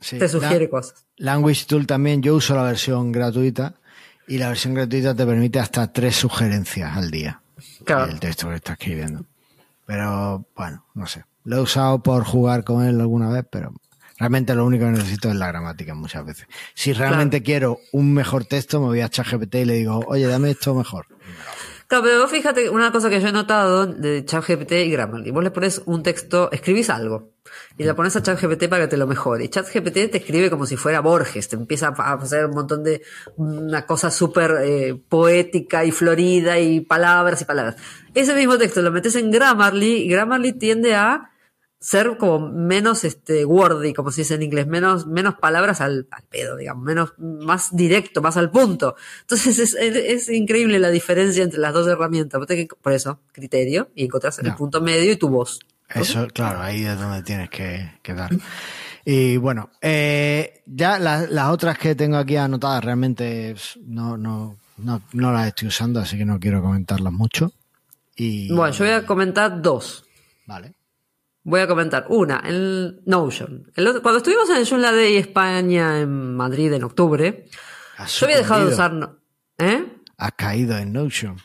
[0.00, 1.06] Sí, te sugiere la- cosas.
[1.18, 3.74] Language Tool también, yo uso la versión gratuita
[4.26, 7.40] y la versión gratuita te permite hasta tres sugerencias al día.
[7.84, 8.10] Claro.
[8.10, 9.24] El texto que está escribiendo.
[9.86, 11.24] Pero bueno, no sé.
[11.44, 13.74] Lo he usado por jugar con él alguna vez, pero
[14.18, 16.46] realmente lo único que necesito es la gramática muchas veces.
[16.74, 20.50] Si realmente quiero un mejor texto, me voy a ChatGPT y le digo, oye, dame
[20.50, 21.06] esto mejor.
[21.94, 25.30] Claro, pero fíjate una cosa que yo he notado de ChatGPT y Grammarly.
[25.30, 27.34] Vos le pones un texto, escribís algo
[27.78, 29.44] y le pones a ChatGPT para que te lo mejore.
[29.44, 33.02] Y ChatGPT te escribe como si fuera Borges, te empieza a hacer un montón de
[33.36, 37.76] una cosa súper eh, poética y florida y palabras y palabras.
[38.12, 41.30] Ese mismo texto lo metes en Grammarly y Grammarly tiende a
[41.86, 46.22] ser como menos este wordy, como se dice en inglés, menos, menos palabras al, al
[46.22, 48.96] pedo, digamos, menos, más directo, más al punto.
[49.20, 52.40] Entonces es, es, es increíble la diferencia entre las dos herramientas.
[52.46, 55.58] Que- Por eso, criterio, y encontrás el punto medio y tu voz.
[55.90, 58.30] Eso, claro, ahí es donde tienes que, que dar.
[59.04, 63.54] Y bueno, eh, ya las, las otras que tengo aquí anotadas realmente
[63.84, 67.52] no, no, no, no las estoy usando, así que no quiero comentarlas mucho.
[68.16, 70.06] Y, Bueno, yo voy a comentar dos.
[70.46, 70.72] Vale.
[71.46, 73.70] Voy a comentar una, el Notion.
[73.74, 77.46] El otro- cuando estuvimos en el Joomla Day España en Madrid en octubre,
[78.08, 79.16] yo había dejado de usar...
[79.58, 79.84] ¿Eh?
[80.16, 81.36] Has caído en Notion.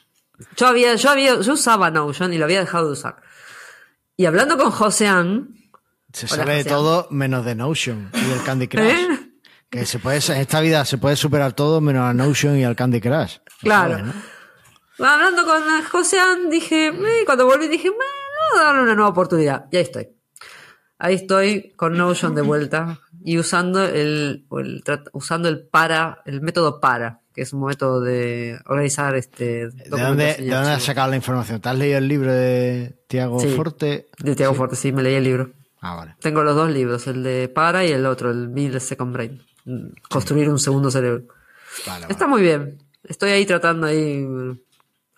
[0.55, 3.17] Yo había, yo había, yo usaba Notion y lo había dejado de usar.
[4.15, 5.49] Y hablando con Josean,
[6.13, 8.83] Se Hola, sabe de todo menos de Notion y del Candy Crush.
[8.85, 9.07] ¿Eh?
[9.69, 12.75] Que se puede, en esta vida se puede superar todo menos a Notion y al
[12.75, 13.37] Candy Crush.
[13.61, 13.99] Claro.
[13.99, 15.05] ¿no?
[15.05, 18.05] hablando con Josean, dije, eh, cuando volví dije, "Me, voy
[18.57, 19.65] a darle una nueva oportunidad.
[19.71, 20.09] Y ahí estoy.
[21.01, 24.83] Ahí estoy con Notion de vuelta y usando el, el
[25.13, 30.35] usando el para, el método para, que es un método de organizar este ¿De dónde,
[30.35, 31.61] ¿De dónde has sacado la información?
[31.61, 33.47] ¿Te has leído el libro de Tiago Sí.
[33.55, 34.09] Forte?
[34.17, 35.51] De Tiago Forte, sí, me leí el libro.
[35.79, 36.15] Ah, vale.
[36.19, 39.41] Tengo los dos libros, el de para y el otro, el Build a Second Brain.
[40.09, 41.23] Construir un segundo cerebro.
[41.87, 42.29] Vale, Está vale.
[42.31, 42.77] muy bien.
[43.05, 44.27] Estoy ahí tratando ahí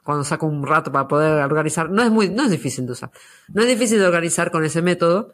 [0.04, 1.90] cuando saco un rato para poder organizar.
[1.90, 3.12] No es muy, no es difícil de usar.
[3.50, 5.34] No es difícil de organizar con ese método.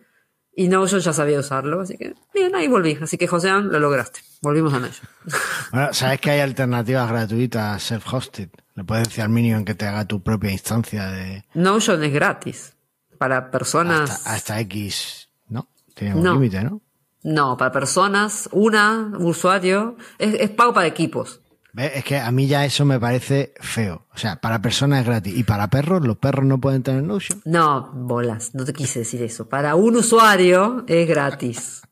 [0.60, 2.98] Y Notion ya sabía usarlo, así que bien, ahí volví.
[3.00, 4.22] Así que Josean, lo lograste.
[4.42, 5.08] Volvimos a Notion.
[5.72, 8.50] Bueno, sabes que hay alternativas gratuitas self-hosted.
[8.74, 12.74] Le puedes decir al Minion que te haga tu propia instancia de Notion es gratis.
[13.20, 14.10] Para personas.
[14.10, 15.68] hasta, hasta X, ¿no?
[15.94, 16.34] Tiene un No.
[16.34, 16.82] límite, ¿no?
[17.24, 19.96] No, para personas, una, usuario.
[20.18, 21.42] Es, es pago para equipos.
[21.78, 21.92] ¿Ves?
[21.98, 24.08] Es que a mí ya eso me parece feo.
[24.12, 25.38] O sea, para personas es gratis.
[25.38, 27.40] Y para perros, los perros no pueden tener Notion.
[27.46, 29.48] No, bolas, no te quise decir eso.
[29.48, 31.84] Para un usuario es gratis.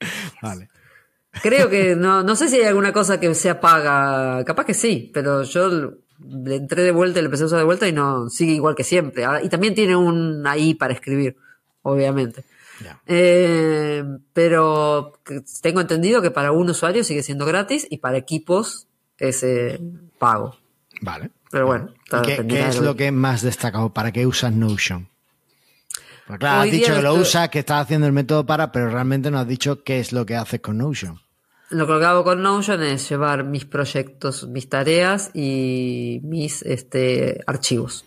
[0.42, 0.68] Vale.
[1.42, 4.44] Creo que no, no sé si hay alguna cosa que sea paga.
[4.44, 5.94] Capaz que sí, pero yo
[6.28, 8.74] le entré de vuelta y le empecé a usar de vuelta y no sigue igual
[8.74, 9.24] que siempre.
[9.24, 11.36] Ahora- y también tiene un ahí para escribir,
[11.80, 12.44] obviamente.
[13.06, 15.18] Eh, pero
[15.62, 18.88] tengo entendido que para un usuario sigue siendo gratis y para equipos
[19.28, 19.80] es eh,
[20.18, 20.56] pago.
[21.00, 21.30] Vale.
[21.50, 23.92] Pero bueno, ¿Y todo qué, es lo que más destacado?
[23.92, 25.08] ¿Para qué usas Notion?
[26.26, 28.72] Porque claro, Hoy has dicho que lo estoy- usas, que estás haciendo el método para,
[28.72, 31.20] pero realmente no has dicho qué es lo que haces con Notion.
[31.70, 38.04] Lo que hago con Notion es llevar mis proyectos, mis tareas y mis este, archivos.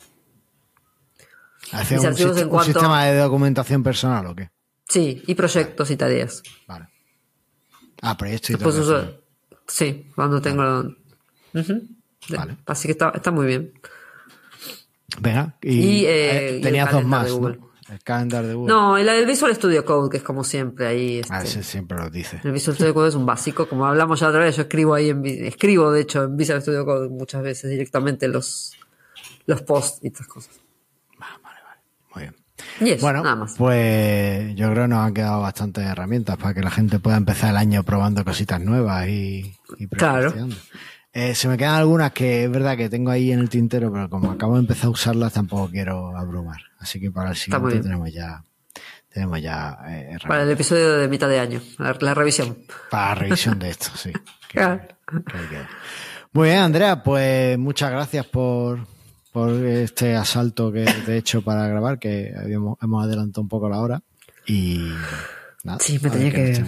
[1.71, 4.49] ¿Haces Mis un, archivos un cuanto- sistema de documentación personal o qué?
[4.87, 6.43] Sí, y proyectos y tareas.
[6.67, 6.87] Vale.
[8.01, 9.19] Ah, proyectos y eso.
[9.67, 10.95] Sí, cuando tengo...
[12.29, 12.57] Vale.
[12.65, 13.71] Así que está, está muy bien.
[15.21, 17.29] Venga, y, Y, eh, eh, y el tenías dos más.
[17.87, 18.73] El calendar de Google.
[18.73, 21.21] No, y la del Visual Studio Code, que es como siempre ahí.
[21.29, 22.41] Ah, este, ese siempre lo dice.
[22.43, 25.09] El Visual Studio Code es un básico, como hablamos ya otra vez, yo escribo ahí
[25.11, 28.73] en escribo de hecho en Visual Studio Code muchas veces directamente los
[29.45, 30.59] los posts y estas cosas.
[32.15, 32.35] Muy bien.
[32.81, 33.53] Y eso, Bueno, nada más.
[33.57, 37.51] pues yo creo que nos han quedado bastantes herramientas para que la gente pueda empezar
[37.51, 40.33] el año probando cositas nuevas y, y Claro.
[41.17, 44.09] Eh, se me quedan algunas que es verdad que tengo ahí en el tintero, pero
[44.09, 46.59] como acabo de empezar a usarlas tampoco quiero abrumar.
[46.79, 48.43] Así que para el siguiente tenemos ya
[49.13, 52.57] tenemos ya eh, Para el episodio de mitad de año, la, la revisión.
[52.91, 54.11] para la revisión de esto, sí.
[54.49, 54.87] Que- queda.
[56.33, 58.85] Muy bien, Andrea, pues muchas gracias por,
[59.31, 63.69] por este asalto que te he hecho para grabar, que habíamos, hemos adelantado un poco
[63.69, 64.01] la hora.
[64.45, 64.91] Y
[65.63, 65.79] nada.
[65.79, 66.65] Sí, me tenía que.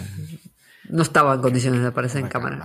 [0.89, 2.63] No estaba en condiciones de aparecer en cámara.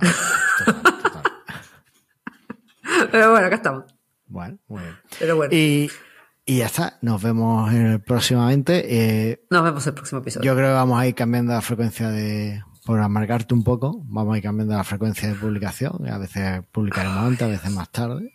[3.13, 3.83] Pero bueno, acá estamos.
[4.25, 4.95] Bueno, muy bien.
[5.19, 5.91] Pero bueno, Y,
[6.47, 7.71] y ya está, nos vemos
[8.07, 8.83] próximamente.
[9.31, 10.43] Eh, nos vemos el próximo episodio.
[10.51, 14.33] yo creo que vamos a ir cambiando la frecuencia de, por amargarte un poco, vamos
[14.33, 16.09] a ir cambiando la frecuencia de publicación.
[16.09, 18.33] A veces publicaremos antes, a veces más tarde.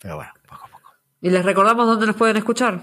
[0.00, 0.92] Pero bueno, poco a poco.
[1.20, 2.80] Y les recordamos dónde nos pueden escuchar.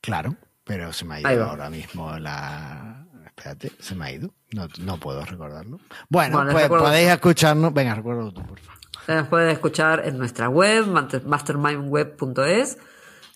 [0.00, 3.06] Claro, pero se me ha ido ahora mismo la.
[3.26, 4.32] Espérate, se me ha ido.
[4.52, 5.80] No, no puedo recordarlo.
[6.08, 7.74] Bueno, Bueno, pues podéis escucharnos.
[7.74, 8.81] Venga, recuerdo tú, por favor.
[9.06, 12.78] Se nos pueden escuchar en nuestra web, master- mastermindweb.es,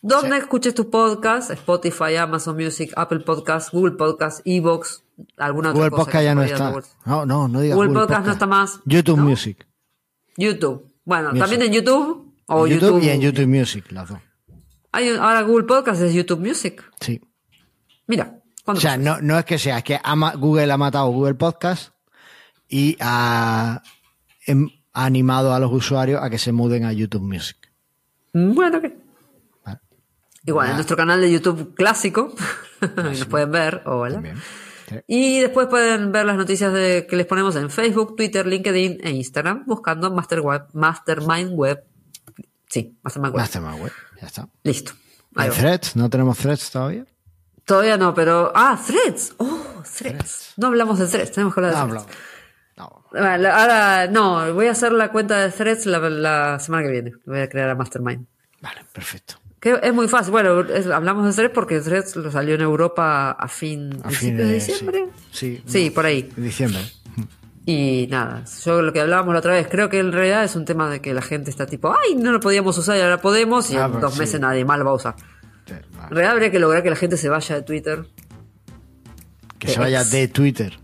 [0.03, 5.03] donde escuches tus podcasts, Spotify, Amazon Music, Apple Podcasts, Google Podcasts, Evox,
[5.37, 6.05] alguna otra Google cosa.
[6.05, 6.73] Podcast ya no está.
[7.05, 9.25] No, no, no digas Google Google Podcast no está más, YouTube ¿no?
[9.25, 9.67] Music.
[10.37, 10.93] YouTube.
[11.05, 11.41] Bueno, Music.
[11.41, 12.35] también en YouTube.
[12.49, 14.19] O En YouTube, YouTube, y en YouTube Music, las dos.
[14.93, 16.85] Hay un- ahora Google Podcast es YouTube Music.
[17.01, 17.21] Sí.
[18.07, 21.09] Mira, O ¿cuándo sea, no, no es que sea, es que ama- Google ha matado
[21.09, 21.91] Google Podcast
[22.69, 23.83] y ha,
[24.47, 27.59] em- ha animado a los usuarios a que se muden a YouTube Music.
[28.33, 28.97] Bueno, ¿qué?
[29.65, 29.81] Vale.
[30.47, 30.75] Igual, en Ah.
[30.77, 32.33] nuestro canal de YouTube clásico,
[32.97, 34.23] ahí nos pueden ver, hola.
[34.89, 34.97] Sí.
[35.07, 39.11] Y después pueden ver las noticias de, que les ponemos en Facebook, Twitter, LinkedIn e
[39.11, 41.85] Instagram, buscando Master Web, Mastermind Web.
[42.69, 43.43] Sí, Mastermind Web.
[43.43, 44.49] Mastermind Web, ya está.
[44.63, 44.93] Listo.
[45.35, 45.57] Ahí ¿En va.
[45.59, 45.97] Threads?
[45.97, 47.05] ¿No tenemos Threads todavía?
[47.67, 48.51] Todavía no, pero.
[48.55, 49.35] Ah, Threads.
[49.39, 50.55] Oh, Threads.
[50.57, 52.03] No hablamos de Threads, tenemos que hablar de No, Threads.
[52.07, 52.36] hablamos.
[53.17, 57.13] La- ahora, no, voy a hacer la cuenta de Threads la, la semana que viene.
[57.25, 58.27] Voy a crear a Mastermind.
[58.61, 59.35] Vale, perfecto.
[59.61, 60.31] Que es muy fácil.
[60.33, 64.37] Bueno, es- hablamos de Threads porque Threads lo salió en Europa a fin, A fin
[64.37, 65.07] de diciembre.
[65.33, 66.31] Sí, Sí, no, por ahí.
[66.37, 66.81] en diciembre.
[67.69, 70.65] Y nada, yo lo que hablábamos la otra vez, creo que en realidad es un
[70.65, 73.69] tema de que la gente está tipo, ay, no lo podíamos usar y ahora podemos,
[73.73, 74.21] y Ah, en pues dos sí.
[74.21, 75.17] meses nadie más lo va a usar.
[75.67, 78.05] En realidad habría que lograr que la gente se vaya de Twitter,
[79.59, 80.79] Que se vaya de Twitter.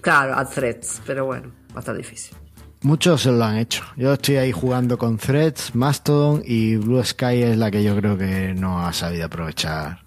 [0.00, 2.36] claro, a Threads, pero bueno, va a estar difícil.
[2.82, 3.82] Muchos se lo han hecho.
[3.96, 8.16] Yo estoy ahí jugando con Threads, Mastodon y Blue Sky es la que yo creo
[8.16, 10.00] que no ha sabido aprovechar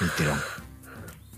[0.00, 0.38] el tirón.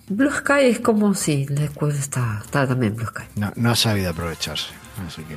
[0.08, 3.24] Blue Sky es como, sí, después está, está también Blue Sky.
[3.36, 4.68] No, no ha sabido aprovecharse.
[5.06, 5.36] Así que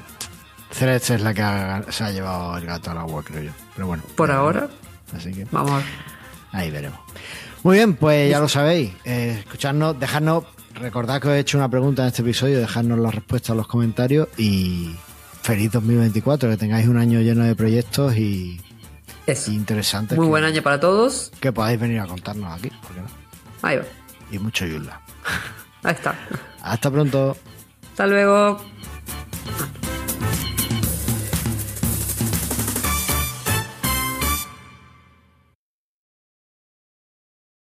[0.78, 3.52] Threads es la que ha- se ha llevado el gato al agua, creo yo.
[3.76, 4.04] Pero bueno.
[4.16, 4.68] Por ahora.
[5.16, 5.82] Así que vamos
[6.54, 7.00] ahí veremos.
[7.64, 8.92] Muy bien, pues ya lo sabéis.
[9.06, 10.46] Eh, escuchadnos, dejadnos,
[10.76, 13.68] recordad que os he hecho una pregunta en este episodio, dejadnos la respuesta en los
[13.68, 14.96] comentarios y
[15.42, 18.60] feliz 2024, que tengáis un año lleno de proyectos y,
[19.48, 20.18] interesantes.
[20.18, 21.32] Muy que- buen año para todos.
[21.40, 23.08] que podáis venir a contarnos aquí, ¿por qué no?
[23.62, 23.84] Ahí va.
[24.32, 25.02] Y mucho Yula.
[25.84, 26.16] Ahí está.
[26.62, 27.36] Hasta pronto.
[27.92, 28.62] Hasta luego.